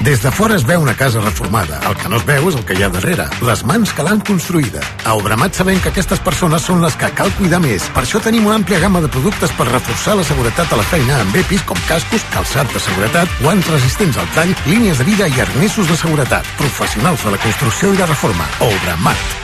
[0.00, 1.78] Des de fora es veu una casa reformada.
[1.86, 3.26] El que no es veu és el que hi ha darrere.
[3.44, 4.80] Les mans que l'han construïda.
[5.04, 7.84] A Obramat sabem que aquestes persones són les que cal cuidar més.
[7.92, 11.18] Per això tenim una àmplia gamma de productes per reforçar la seguretat a la feina
[11.20, 15.44] amb EPIs com cascos, calçat de seguretat, guants resistents al tall, línies de vida i
[15.44, 16.48] arnesos de seguretat.
[16.56, 18.48] Professionals de la construcció i la reforma.
[18.70, 19.36] Obramat.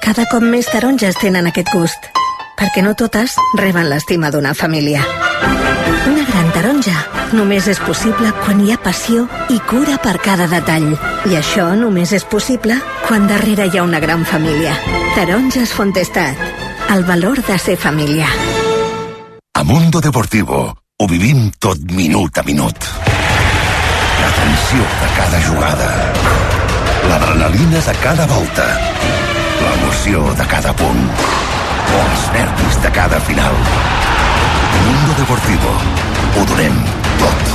[0.00, 2.08] Cada cop més taronges tenen aquest gust,
[2.60, 5.00] perquè no totes reben l'estima d'una família.
[6.10, 6.96] Una gran taronja
[7.32, 10.92] només és possible quan hi ha passió i cura per cada detall.
[11.30, 14.74] I això només és possible quan darrere hi ha una gran família.
[15.16, 16.36] Taronges Fontestat.
[16.90, 18.28] El valor de ser família.
[19.54, 22.88] A Mundo Deportivo ho vivim tot minut a minut.
[24.20, 25.90] La tensió de cada jugada.
[27.08, 28.66] L'adrenalina de cada volta.
[29.60, 31.49] L'emoció de cada punt.
[31.90, 33.56] O els nervis de cada final.
[34.86, 35.74] Mundo Deportivo.
[36.36, 36.76] Ho donem
[37.18, 37.50] tot.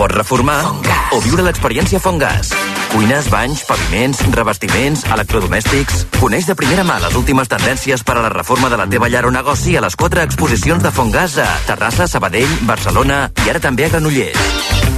[0.00, 0.60] Pots reformar
[1.12, 2.54] o viure l'experiència Fongas.
[2.90, 6.06] Cuines, banys, paviments, revestiments, electrodomèstics...
[6.20, 9.22] Coneix de primera mà les últimes tendències per a la reforma de la teva llar
[9.28, 13.86] o negoci a les quatre exposicions de Fongas a Terrassa, Sabadell, Barcelona i ara també
[13.86, 14.50] a Granollers.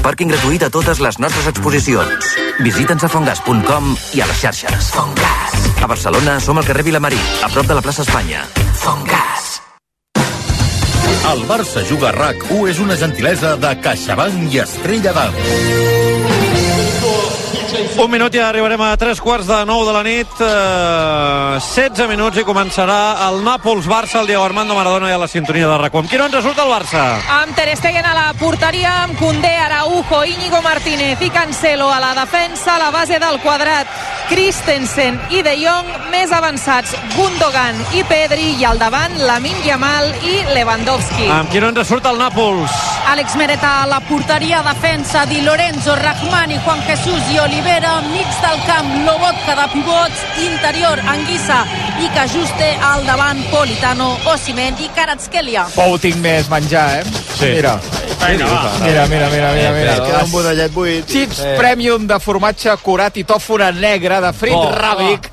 [0.03, 2.33] Pàrquing gratuït a totes les nostres exposicions.
[2.65, 4.91] Visita'ns a fongas.com i a les xarxes.
[4.97, 5.72] Fongas.
[5.83, 8.45] A Barcelona som al carrer Vilamarí, a prop de la plaça Espanya.
[8.85, 9.49] Fongas.
[11.33, 16.32] El Barça Juga RAC1 és una gentilesa de CaixaBank i Estrella d'Am.
[17.73, 20.29] Un minut i arribarem a tres quarts de nou de la nit.
[20.45, 22.99] Eh, 16 minuts i començarà
[23.29, 26.03] el Nàpols-Barça, el Diego Armando Maradona i a la sintonia de RAC1.
[26.03, 27.05] Amb qui no ens resulta el Barça?
[27.41, 32.13] Amb Ter Stegen a la porteria, amb Condé, Araujo, Íñigo Martínez i Cancelo a la
[32.19, 33.89] defensa, a la base del quadrat,
[34.29, 40.39] Christensen i De Jong, més avançats, Gundogan i Pedri, i al davant, Lamin Yamal i
[40.53, 41.29] Lewandowski.
[41.33, 42.77] Amb qui no ens surt el Nàpols?
[43.13, 48.59] Àlex Mereta a la porteria, defensa, Di Lorenzo, Rahmani, Juan Jesús i Olivera, mig del
[48.67, 51.61] camp, Lobotka de pivots, interior, Anguissa
[52.03, 55.69] i Cajuste, al davant, Politano, Osimen i Karatskelia.
[55.77, 57.05] Pou tinc més menjar, eh?
[57.39, 57.53] Sí.
[57.55, 57.77] Mira.
[58.23, 58.49] Vinga.
[58.83, 59.93] Mira, mira, mira, mira, mira.
[59.95, 61.07] Es queda un budellet buit.
[61.07, 61.55] Chips Eh.
[61.59, 64.73] Premium de formatge curat i tòfona negra de frit Oh.
[64.75, 65.31] ràbic.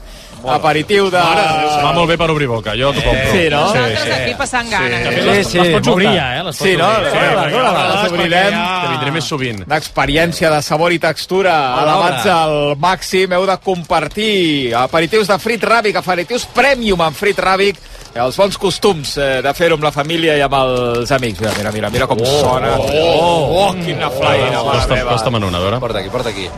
[0.48, 1.20] Aperitiu de...
[1.20, 3.32] Va molt bé per obrir boca, jo t'ho compro.
[3.34, 3.66] Sí, no?
[3.68, 5.02] Nosaltres aquí passant gana.
[5.04, 6.44] Sí, les, les pots obrir ja, eh?
[6.48, 6.88] Les pots Sí, no?
[6.88, 7.12] obrir.
[7.12, 8.58] Sí, les, les, les obrirem.
[8.80, 9.62] Que vindré més sovint.
[9.70, 13.36] D'experiència de sabor i textura A elevats al màxim.
[13.36, 17.80] Heu de compartir aperitius de frit ràbic, aperitius premium amb frit ràbic
[18.20, 21.40] els bons costums eh, de fer-ho amb la família i amb els amics.
[21.44, 22.74] Mira, mira, mira, mira com sona.
[22.80, 25.12] Oh, oh, quina flaire, mare Costa, meva.
[25.14, 25.80] costa una, a veure.
[25.80, 26.50] Porta aquí, porta aquí.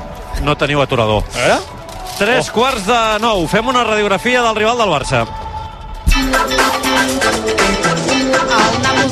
[0.46, 1.24] No teniu aturador.
[1.36, 1.60] Eh?
[2.18, 3.48] Tres quarts de nou.
[3.48, 5.26] Fem una radiografia del rival del Barça.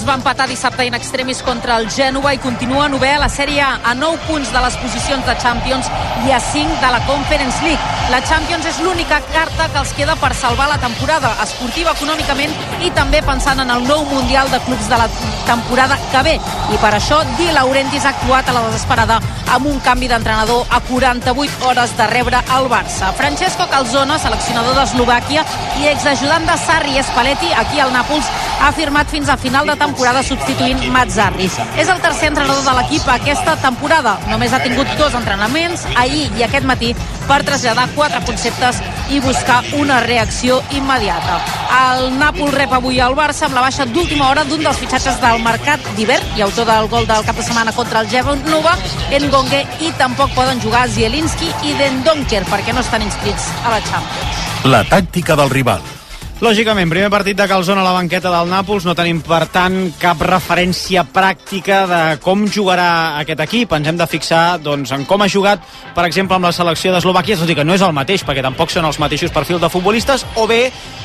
[0.09, 3.75] Va empatar dissabte in extremis contra el Gènova i continua novè a la sèrie A,
[3.91, 5.85] a 9 punts de les posicions de Champions
[6.25, 7.99] i a 5 de la Conference League.
[8.09, 12.89] La Champions és l'única carta que els queda per salvar la temporada, esportiva econòmicament i
[12.97, 15.05] també pensant en el nou Mundial de Clubs de la
[15.45, 16.35] temporada que ve.
[16.73, 19.19] I per això Di Laurentiis ha actuat a la desesperada
[19.53, 23.13] amb un canvi d'entrenador a 48 hores de rebre el Barça.
[23.13, 25.45] Francesco Calzona, seleccionador d'Eslovàquia
[25.83, 28.25] i exajudant de Sarri Spalletti aquí al Nàpols,
[28.59, 31.49] ha firmat fins a final de temporada substituint Mazzarri.
[31.77, 34.17] És el tercer entrenador de l'equip aquesta temporada.
[34.29, 36.93] Només ha tingut dos entrenaments, ahir i aquest matí,
[37.27, 38.79] per traslladar quatre conceptes
[39.09, 41.39] i buscar una reacció immediata.
[41.79, 45.43] El Nàpols rep avui al Barça amb la baixa d'última hora d'un dels fitxatges del
[45.45, 48.09] mercat d'hivern i autor del gol del cap de setmana contra el
[48.49, 48.75] Nova,
[49.11, 54.43] Ngongue, i tampoc poden jugar Zielinski i Dendonker perquè no estan inscrits a la Champions.
[54.63, 55.98] La tàctica del rival.
[56.39, 60.21] Lògicament, primer partit de Calzona a la banqueta del Nàpols, no tenim, per tant, cap
[60.23, 63.75] referència pràctica de com jugarà aquest equip.
[63.75, 65.65] Ens hem de fixar doncs, en com ha jugat,
[65.97, 68.71] per exemple, amb la selecció d'Eslovàquia, tot i que no és el mateix, perquè tampoc
[68.71, 70.61] són els mateixos perfils de futbolistes, o bé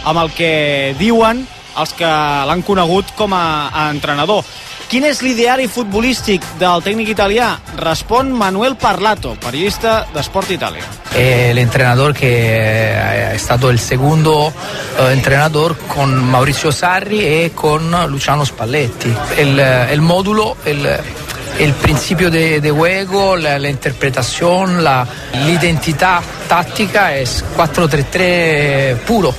[0.07, 1.43] amb el que diuen
[1.81, 2.07] els que
[2.49, 4.45] l'han conegut com a, entrenador.
[4.89, 7.55] Quin és l'ideari futbolístic del tècnic italià?
[7.81, 10.85] Respon Manuel Parlato, periodista d'Esport Italia.
[11.11, 14.53] È l'entrenador che è stato il secondo
[14.99, 19.15] eh, entrenador con Maurizio Sarri e con Luciano Spalletti.
[19.37, 21.03] Il, il modulo, il,
[21.59, 25.07] el principio de, de juego, la, la interpretación, la,
[25.45, 29.35] l'identità tattica es 4-3-3 puro.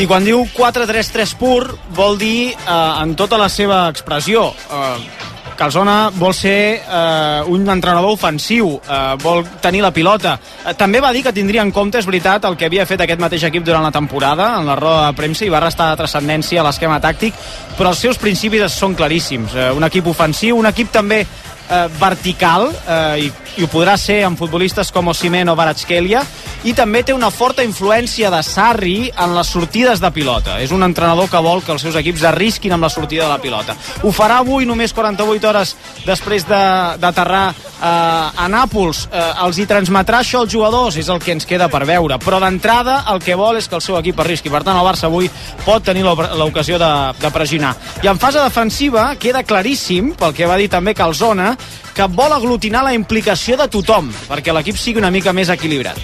[0.00, 4.48] I quan diu 4-3-3 pur, vol dir eh, en tota la seva expressió.
[4.72, 10.38] Eh, Calzona vol ser eh, un entrenador ofensiu, eh, vol tenir la pilota.
[10.64, 13.20] Eh, també va dir que tindria en compte, és veritat, el que havia fet aquest
[13.20, 16.66] mateix equip durant la temporada, en la roda de premsa, i va restar transcendència a
[16.66, 17.36] l'esquema tàctic,
[17.76, 19.54] però els seus principis són claríssims.
[19.54, 24.22] Eh, un equip ofensiu, un equip també eh, vertical eh, i, i ho podrà ser
[24.24, 26.22] amb futbolistes com Osimhen o Baratskelia.
[26.64, 30.60] I també té una forta influència de Sarri en les sortides de pilota.
[30.62, 33.40] És un entrenador que vol que els seus equips arrisquin amb la sortida de la
[33.42, 33.74] pilota.
[34.02, 35.74] Ho farà avui només 48 hores
[36.06, 39.08] després d'aterrar de, eh, a Nàpols.
[39.10, 40.96] Eh, els hi transmetrà això als jugadors.
[40.96, 42.18] És el que ens queda per veure.
[42.18, 44.50] Però d'entrada el que vol és que el seu equip arrisqui.
[44.50, 45.28] Per tant el Barça avui
[45.66, 47.76] pot tenir l'ocasió de, de pressionar.
[48.02, 51.56] I en fase defensiva queda claríssim pel que va dir també Calzona
[51.94, 55.98] que vol aglutinar la implicació de tothom perquè l'equip sigui una mica més equilibrat.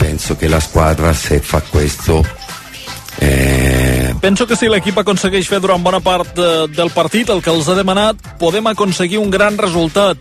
[0.00, 2.24] Penso che la squadra se fa questo
[3.20, 7.52] eh, penso que si l'equip aconsegueix fer durant bona part de, del partit el que
[7.52, 10.20] els ha demanat, podem aconseguir un gran resultat.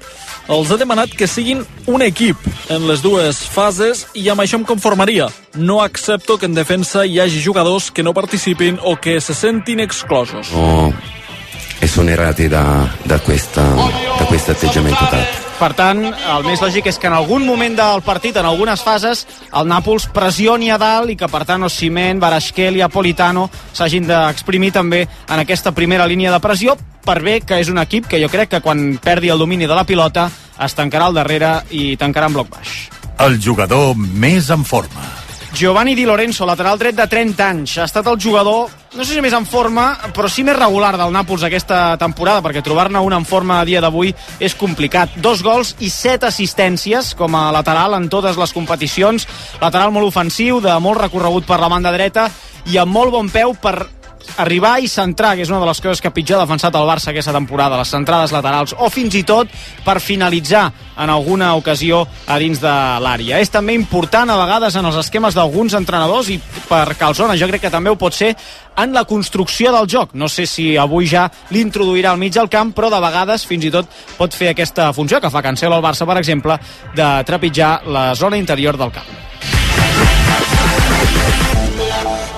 [0.49, 2.37] Els ha demanat que siguin un equip
[2.73, 5.29] en les dues fases i amb això em conformaria.
[5.55, 9.79] No accepto que en defensa hi hagi jugadors que no participin o que se sentin
[9.79, 10.51] exclosos.
[10.55, 10.91] No,
[11.79, 13.63] e sono errati da, da, questa,
[14.19, 15.47] da questo atteggiamento tattico.
[15.59, 19.25] Per tant, el més lògic és que en algun moment del partit, en algunes fases,
[19.55, 24.71] el Nàpols pressioni a dalt i que, per tant, Osimhen, Barasquel i Apolitano s'hagin d'exprimir
[24.75, 28.31] també en aquesta primera línia de pressió, per bé que és un equip que jo
[28.31, 32.27] crec que quan perdi el domini de la pilota es tancarà al darrere i tancarà
[32.27, 32.75] en bloc baix.
[33.19, 35.18] El jugador més en forma.
[35.53, 37.77] Giovanni Di Lorenzo, lateral dret de 30 anys.
[37.79, 41.11] Ha estat el jugador, no sé si més en forma, però sí més regular del
[41.13, 45.17] Nàpols aquesta temporada, perquè trobar-ne una en forma a dia d'avui és complicat.
[45.17, 49.27] Dos gols i set assistències com a lateral en totes les competicions.
[49.61, 52.29] Lateral molt ofensiu, de molt recorregut per la banda dreta
[52.69, 53.98] i amb molt bon peu per
[54.37, 57.11] arribar i centrar, que és una de les coses que pitjor ha defensat el Barça
[57.11, 59.49] aquesta temporada, les centrades laterals, o fins i tot
[59.85, 60.69] per finalitzar
[60.99, 63.39] en alguna ocasió a dins de l'àrea.
[63.39, 67.67] És també important a vegades en els esquemes d'alguns entrenadors i per Calzona jo crec
[67.67, 68.35] que també ho pot ser
[68.79, 70.13] en la construcció del joc.
[70.13, 73.73] No sé si avui ja l'introduirà al mig del camp, però de vegades fins i
[73.73, 76.59] tot pot fer aquesta funció que fa Cancelo al Barça, per exemple,
[76.95, 79.07] de trepitjar la zona interior del camp.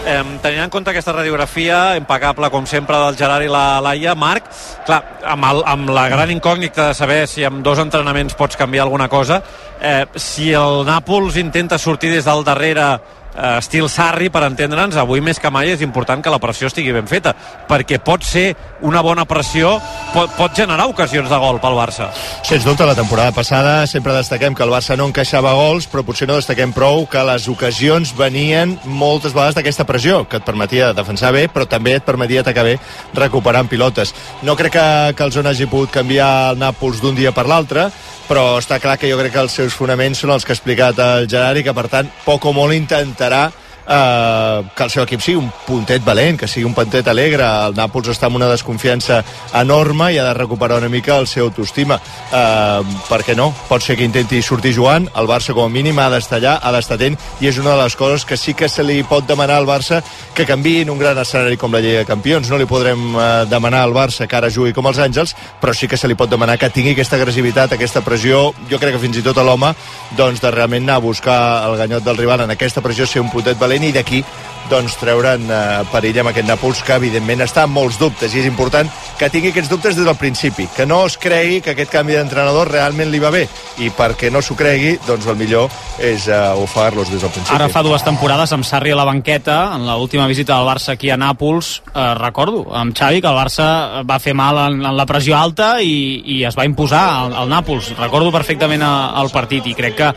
[0.01, 4.47] Eh, tenint en compte aquesta radiografia impecable, com sempre, del Gerard i la Laia, Marc,
[4.87, 4.99] clar,
[5.29, 9.07] amb, el, amb la gran incògnita de saber si amb dos entrenaments pots canviar alguna
[9.07, 9.41] cosa,
[9.79, 12.87] eh, si el Nàpols intenta sortir des del darrere
[13.35, 16.93] eh, estil Sarri, per entendre'ns, avui més que mai és important que la pressió estigui
[16.95, 17.33] ben feta,
[17.69, 18.55] perquè pot ser
[18.87, 19.73] una bona pressió,
[20.13, 22.09] pot, pot generar ocasions de gol pel Barça.
[22.47, 26.27] Sens dubte, la temporada passada sempre destaquem que el Barça no encaixava gols, però potser
[26.29, 31.33] no destaquem prou que les ocasions venien moltes vegades d'aquesta pressió, que et permetia defensar
[31.35, 32.77] bé, però també et permetia atacar bé
[33.17, 34.15] recuperant pilotes.
[34.43, 37.89] No crec que, que el Zona hagi pogut canviar el Nàpols d'un dia per l'altre,
[38.31, 40.99] però està clar que jo crec que els seus fonaments són els que ha explicat
[41.03, 43.49] el Gerard i que, per tant, poc o molt intentarà
[43.91, 47.45] eh, que el seu equip sigui un puntet valent, que sigui un puntet alegre.
[47.67, 49.21] El Nàpols està amb una desconfiança
[49.59, 51.99] enorme i ha de recuperar una mica el seu autoestima.
[52.31, 53.51] Eh, per què no?
[53.67, 56.71] Pot ser que intenti sortir jugant, el Barça com a mínim ha d'estar allà, ha
[56.75, 59.59] d'estar atent, i és una de les coses que sí que se li pot demanar
[59.59, 60.01] al Barça
[60.35, 62.49] que canvi en un gran escenari com la Lliga de Campions.
[62.49, 65.89] No li podrem eh, demanar al Barça que ara jugui com els Àngels, però sí
[65.91, 69.19] que se li pot demanar que tingui aquesta agressivitat, aquesta pressió, jo crec que fins
[69.19, 69.73] i tot a l'home,
[70.17, 73.31] doncs de realment anar a buscar el ganyot del rival en aquesta pressió, ser un
[73.33, 74.23] puntet valent i d'aquí
[74.69, 75.59] doncs treure'n eh,
[75.91, 78.89] perill amb aquest Nàpols que evidentment està amb molts dubtes i és important
[79.19, 82.71] que tingui aquests dubtes des del principi que no es cregui que aquest canvi d'entrenador
[82.71, 83.45] realment li va bé
[83.81, 87.55] i perquè no s'ho cregui doncs el millor és uh, ofegar-los des del principi.
[87.55, 91.11] Ara fa dues temporades amb Sarri a la banqueta en l'última visita del Barça aquí
[91.11, 93.67] a Nàpols eh, recordo amb Xavi que el Barça
[94.07, 97.51] va fer mal en, en la pressió alta i, i es va imposar al, al
[97.51, 97.93] Nàpols.
[97.99, 100.09] Recordo perfectament el partit i crec que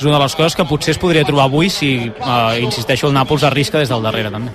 [0.00, 3.16] és una de les coses que potser es podria trobar avui si, eh, insisteixo, el
[3.16, 4.54] Nàpols arrisca des del darrere també.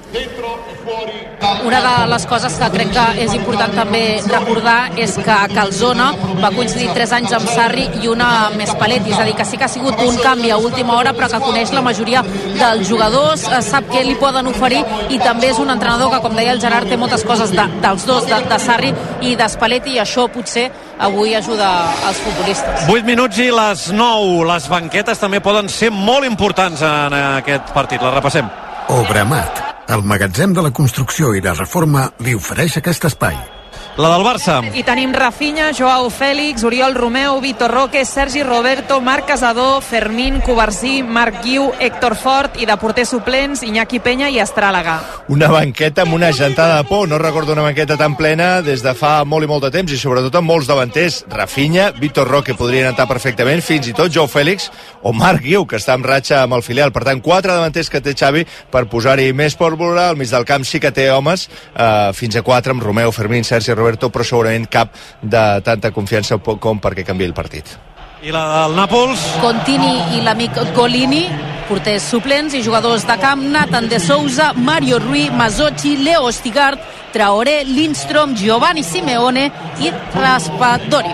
[1.65, 6.11] Una de les coses que crec que és important també recordar és que Calzona
[6.41, 9.57] va coincidir 3 anys amb Sarri i una amb Spalletti, és a dir, que sí
[9.57, 13.45] que ha sigut un canvi a última hora però que coneix la majoria dels jugadors,
[13.49, 16.61] eh, sap què li poden oferir i també és un entrenador que, com deia el
[16.61, 20.27] Gerard, té moltes coses de, dels dos, de, de Sarri i de Spalletti i això
[20.31, 20.69] potser
[20.99, 21.71] avui ajuda
[22.07, 22.85] als futbolistes.
[22.89, 24.45] 8 minuts i les 9.
[24.53, 28.01] Les banquetes també poden ser molt importants en aquest partit.
[28.01, 28.64] La repassem.
[28.87, 33.54] Obramat, el magatzem de la construcció i la reforma li ofereix aquest espai.
[33.97, 34.59] La del Barça.
[34.75, 41.01] I tenim Rafinha, Joao Fèlix, Oriol Romeu, Vitor Roque, Sergi Roberto, Marc Casador, Fermín, Covarsí,
[41.01, 44.97] Marc Guiu, Héctor Fort i de porters suplents Iñaki Penya i Estràlaga.
[45.31, 47.07] Una banqueta amb una gentada de por.
[47.07, 50.01] No recordo una banqueta tan plena des de fa molt i molt de temps i
[50.01, 51.21] sobretot amb molts davanters.
[51.31, 54.67] Rafinha, Vitor Roque podrien entrar perfectament, fins i tot Joao Fèlix
[55.07, 56.91] o Marc Guiu, que està en ratxa amb el filial.
[56.91, 58.43] Per tant, quatre davanters que té Xavi
[58.75, 60.09] per posar-hi més pólvora.
[60.09, 61.47] Al mig del camp sí que té homes,
[61.79, 66.37] eh, fins a quatre amb Romeu, Fermín, Sergi Roberto, però segurament cap de tanta confiança
[66.37, 67.77] com perquè canvi el partit.
[68.25, 69.21] I la del Nàpols?
[69.37, 71.27] Contini i l'amic Golini,
[71.67, 76.81] porters suplents i jugadors de camp, Nathan de Souza, Mario Rui, Mazzocchi, Leo Stigart,
[77.13, 81.13] Traoré, Lindstrom, Giovanni Simeone i Raspadori.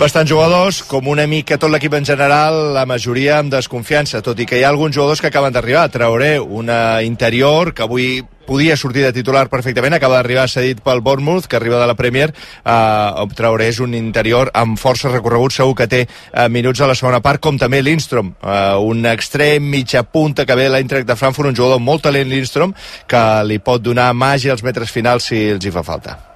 [0.00, 4.46] Bastants jugadors, com una mica tot l'equip en general, la majoria amb desconfiança, tot i
[4.48, 5.90] que hi ha alguns jugadors que acaben d'arribar.
[5.92, 8.06] Trauré una interior que avui
[8.46, 12.32] podia sortir de titular perfectament, acaba d'arribar cedit pel Bournemouth, que arriba de la Premier.
[12.64, 16.96] Uh, Traoré és un interior amb força recorregut, segur que té uh, minuts a la
[16.96, 21.20] segona part, com també Lindstrom, uh, un extrem mitja punta que ve de l'Eintracht de
[21.20, 22.72] Frankfurt, un jugador molt talent Lindstrom,
[23.04, 26.29] que li pot donar màgia als metres finals si els hi fa falta.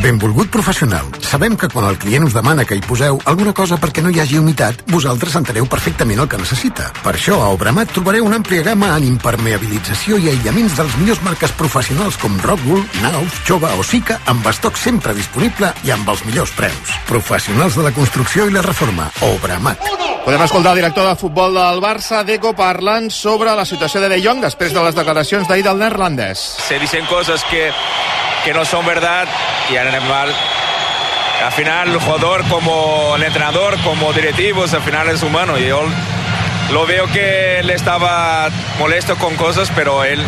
[0.00, 4.00] Benvolgut professional, sabem que quan el client us demana que hi poseu alguna cosa perquè
[4.02, 6.88] no hi hagi humitat, vosaltres enteneu perfectament el que necessita.
[7.04, 11.52] Per això a Obramat trobareu una àmplia gamma en impermeabilització i aïllaments dels millors marques
[11.60, 16.56] professionals com Rockwool, Nauf, Jova o Sica, amb estoc sempre disponible i amb els millors
[16.56, 16.96] preus.
[17.10, 19.10] Professionals de la construcció i la reforma.
[19.28, 19.84] Obramat.
[20.24, 24.22] Podem escoltar el director de futbol del Barça, Deco, parlant sobre la situació de De
[24.22, 26.38] Jong després de les declaracions d'ahir del neerlandès.
[26.62, 27.72] Se dicen cosas que,
[28.44, 29.26] que no son verdad
[29.70, 29.76] y
[31.44, 35.82] Al final el jugador como el entrenador, como directivos, al final es humano y yo
[36.72, 40.24] lo veo que él estaba molesto con cosas, pero él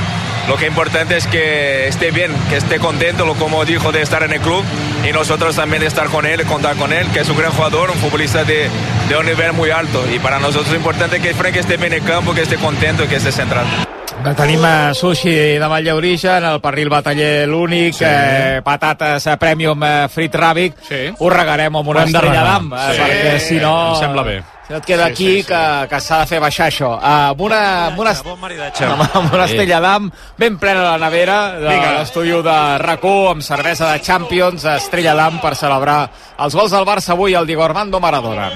[0.48, 4.02] lo que es importante es que esté bien, que esté contento, lo como dijo, de
[4.02, 4.64] estar en el club
[5.08, 7.90] y nosotros también de estar con él, contar con él, que es un gran jugador,
[7.90, 8.68] un futbolista de,
[9.08, 10.04] de un nivel muy alto.
[10.12, 13.04] Y para nosotros es importante que Frank esté bien en el campo, que esté contento
[13.04, 13.93] y que esté centrado.
[14.32, 18.06] Tenim eh, sushi de Vall d'Origen, el pernil bataller l'únic, sí.
[18.08, 20.80] eh, patates eh, premium eh, frit ràbic.
[20.88, 21.02] Sí.
[21.18, 22.98] Ho regarem amb una Ho estrella d'am, Sí.
[23.02, 23.74] perquè si no...
[23.92, 24.38] Em sembla bé.
[24.66, 25.48] Si no et queda Sí, aquí sí, sí.
[25.48, 26.94] que, que s'ha de fer baixar això.
[26.96, 27.58] Uh, amb una,
[27.90, 29.52] amb una, amb, amb una Sí.
[29.52, 35.14] estrella d'am ben plena la nevera de l'estudi de rac amb cervesa de Champions, estrella
[35.14, 36.08] d'am per celebrar
[36.38, 38.48] els gols del Barça avui al Diego Armando Maradona.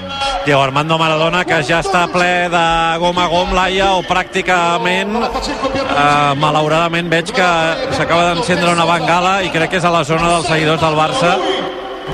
[0.45, 2.65] Diego Armando Maradona, que ja està ple de
[2.97, 7.49] gom a gom, Laia, o pràcticament, eh, malauradament veig que
[7.93, 11.37] s'acaba d'encendre una bengala i crec que és a la zona dels seguidors del Barça.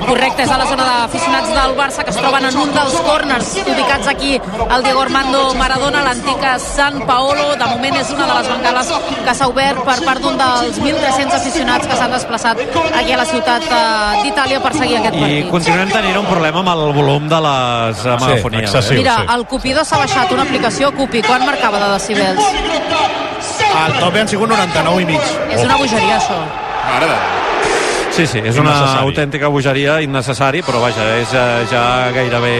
[0.06, 3.48] Correcte, és a la zona d'aficionats del Barça que es troben en un dels corners
[3.66, 4.36] ubicats aquí
[4.70, 7.56] al Diego Armando Maradona, l'antic San Paolo.
[7.58, 8.92] De moment és una de les bengales
[9.26, 12.60] que s'ha obert per part d'un dels 1.300 aficionats que s'han desplaçat
[13.00, 15.50] aquí a la ciutat eh, d'Itàlia per seguir aquest I partit.
[15.50, 18.68] continuem tenint un problema amb el volum de les eh, megafonies.
[18.70, 19.00] excessiu.
[19.02, 21.22] Mira, el Cupido s'ha baixat una aplicació Cupi.
[21.26, 22.44] Quan marcava de decibels?
[23.86, 25.20] El tope han sigut 99 i mig.
[25.50, 26.38] És una bogeria, això.
[26.92, 27.45] Mare de Déu.
[28.16, 31.82] Sí, sí, és una autèntica bogeria, innecessari, però vaja, és eh, ja
[32.16, 32.54] gairebé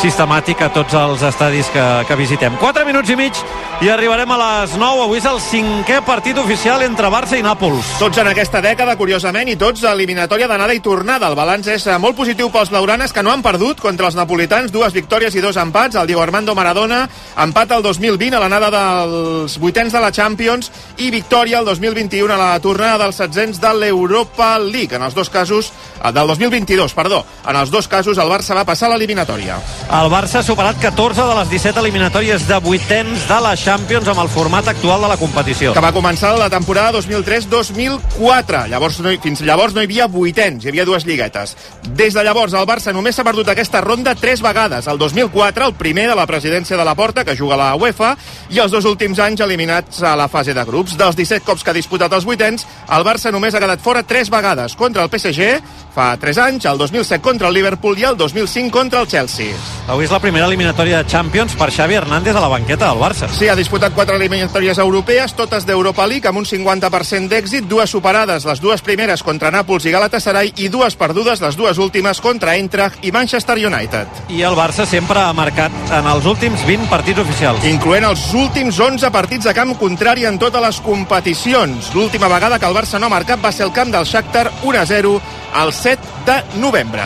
[0.00, 2.56] sistemàtic a tots els estadis que, que visitem.
[2.60, 3.38] 4 minuts i mig
[3.84, 5.04] i arribarem a les 9.
[5.04, 7.96] Avui és el cinquè partit oficial entre Barça i Nàpols.
[8.00, 11.28] Tots en aquesta dècada, curiosament, i tots a eliminatòria d'anada i tornada.
[11.28, 14.72] El balanç és eh, molt positiu pels blaugranes, que no han perdut contra els napolitans,
[14.72, 15.96] dues victòries i dos empats.
[15.96, 17.02] El Diego Armando Maradona,
[17.44, 22.40] empat el 2020 a l'anada dels vuitens de la Champions i victòria el 2021 a
[22.40, 24.96] la tornada dels setzents de l'Europa League.
[24.96, 25.72] En els dos casos,
[26.02, 27.24] eh, del 2022, perdó.
[27.46, 29.60] En els dos casos el Barça va passar l'eliminatòria.
[29.86, 34.18] El Barça ha superat 14 de les 17 eliminatòries de vuitens de la Champions amb
[34.18, 35.72] el format actual de la competició.
[35.74, 38.66] que va començar la temporada 2003-2004.
[38.66, 41.56] Llavors, no, fins llavors no hi havia vuitens, hi havia dues lliguetes.
[41.94, 44.88] Des de llavors, el Barça només s'ha perdut aquesta ronda tres vegades.
[44.88, 48.16] El 2004, el primer de la presidència de la Porta, que juga a la UEFA,
[48.50, 50.96] i els dos últims anys eliminats a la fase de grups.
[50.98, 54.30] Dels 17 cops que ha disputat els vuitens, el Barça només ha quedat fora tres
[54.30, 54.74] vegades.
[54.74, 55.62] Contra el PSG,
[55.96, 59.56] fa 3 anys, el 2007 contra el Liverpool i el 2005 contra el Chelsea.
[59.88, 63.30] Avui és la primera eliminatòria de Champions per Xavi Hernández a la banqueta del Barça.
[63.32, 68.44] Sí, ha disputat quatre eliminatòries europees, totes d'Europa League, amb un 50% d'èxit, dues superades,
[68.44, 73.00] les dues primeres contra Nàpols i Galatasaray, i dues perdudes, les dues últimes contra Eintracht
[73.06, 74.20] i Manchester United.
[74.28, 77.64] I el Barça sempre ha marcat en els últims 20 partits oficials.
[77.64, 81.94] Incloent els últims 11 partits de camp contrari en totes les competicions.
[81.96, 85.16] L'última vegada que el Barça no ha marcat va ser el camp del Shakhtar 1-0
[85.56, 87.02] el 7 de novembre.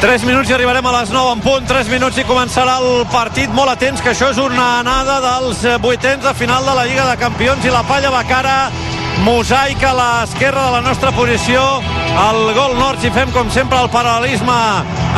[0.00, 3.52] 3 minuts i arribarem a les 9 en punt, 3 minuts i començarà el partit.
[3.54, 7.14] Molt atents, que això és una anada dels vuitens de final de la Lliga de
[7.20, 8.56] Campions i la palla va cara
[9.20, 11.60] mosaic a l'esquerra de la nostra posició
[12.18, 14.56] al gol nord si fem com sempre el paral·lelisme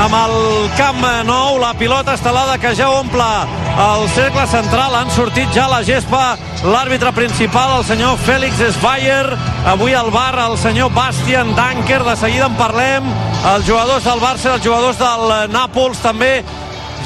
[0.05, 0.35] amb el
[0.79, 3.29] camp nou la pilota estelada que ja omple
[3.75, 4.95] el cercle central.
[4.95, 9.27] Han sortit ja la gespa l'àrbitre principal el senyor Félix Esbayer.
[9.71, 12.03] Avui al bar el senyor Bastian Danker.
[12.05, 13.09] De seguida en parlem
[13.55, 16.37] els jugadors del Barça i els jugadors del Nàpols també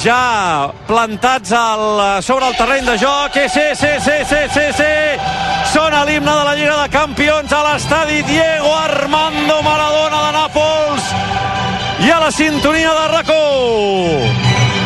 [0.05, 3.37] ja plantats al, sobre el terreny de joc.
[3.37, 4.93] Eh, sí, sí, sí, sí, sí, sí.
[5.73, 11.13] Sona l'himne de la Lliga de Campions a l'estadi Diego Armando Maradona de Nàpols
[12.07, 14.78] i a la sintonia de racó.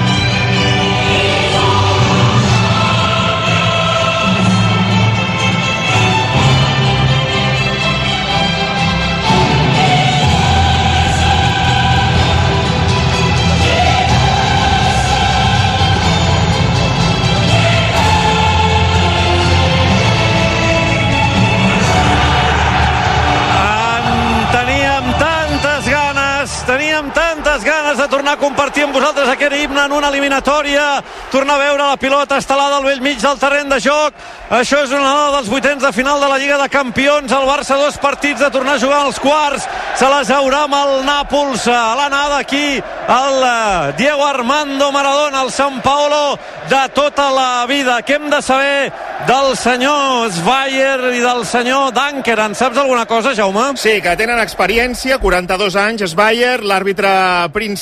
[27.92, 31.88] Ganes de tornar a compartir amb vosaltres aquest himne en una eliminatòria, tornar a veure
[31.90, 34.14] la pilota estelada al vell mig del terreny de joc.
[34.52, 37.32] Això és una dels vuitens de final de la Lliga de Campions.
[37.32, 39.68] El Barça dos partits de tornar a jugar als quarts.
[39.96, 45.50] Se les haurà amb el Nàpols a l'anada aquí el eh, Diego Armando Maradona, el
[45.50, 46.38] San Paolo
[46.68, 47.98] de tota la vida.
[48.06, 48.92] Què hem de saber
[49.28, 52.38] del senyor Sveyer i del senyor Danker?
[52.40, 53.72] En saps alguna cosa, Jaume?
[53.76, 57.12] Sí, que tenen experiència, 42 anys, Sveyer, l'àrbitre
[57.52, 57.81] principal,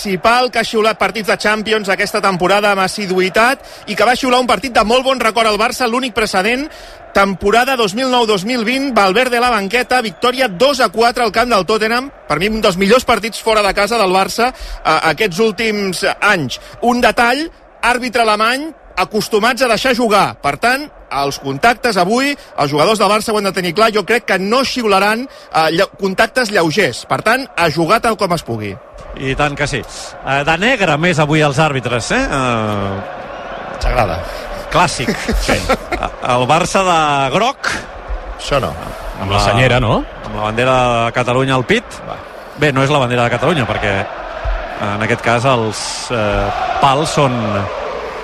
[0.50, 4.46] que ha xiulat partits de Champions aquesta temporada amb assiduïtat i que va xiular un
[4.46, 6.68] partit de molt bon record al Barça, l'únic precedent
[7.12, 12.38] temporada 2009-2020, Valverde a la banqueta, victòria 2 a 4 al camp del Tottenham, per
[12.38, 16.60] mi un dels millors partits fora de casa del Barça eh, aquests últims anys.
[16.82, 17.48] Un detall,
[17.82, 18.70] àrbitre alemany,
[19.02, 20.34] acostumats a deixar jugar.
[20.42, 24.04] Per tant, els contactes avui, els jugadors del Barça ho han de tenir clar, jo
[24.06, 27.04] crec que no xiularan eh, contactes lleugers.
[27.10, 28.74] Per tant, a jugar tal com es pugui.
[29.18, 29.82] I tant que sí.
[29.82, 32.22] Eh, de negre més avui els àrbitres, eh?
[32.22, 33.18] eh
[33.80, 34.20] T'agrada.
[34.70, 35.10] clàssic.
[35.46, 35.56] Sí.
[36.30, 37.00] El Barça de
[37.34, 37.70] groc.
[38.38, 38.70] Això no.
[39.20, 40.00] Amb la senyera, no?
[40.24, 42.00] Amb la bandera de Catalunya al pit.
[42.60, 43.94] Bé, no és la bandera de Catalunya, perquè
[44.80, 45.82] en aquest cas els
[46.14, 46.46] eh,
[46.80, 47.34] pals són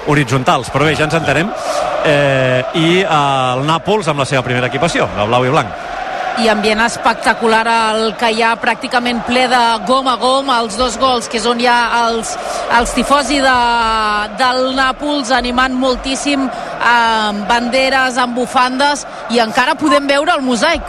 [0.06, 1.50] horitzontals, però bé, ja ens entenem.
[2.06, 5.86] Eh, I el Nàpols amb la seva primera equipació, de blau i blanc
[6.36, 10.98] i ambient espectacular el que hi ha pràcticament ple de gom a gom els dos
[11.00, 12.34] gols que és on hi ha els,
[12.76, 13.56] els tifosi de,
[14.36, 20.84] del Nàpols animant moltíssim amb banderes, amb bufandes i encara podem veure el mosaic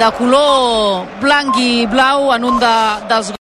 [0.00, 2.74] de color blanc i blau en un de,
[3.10, 3.32] dels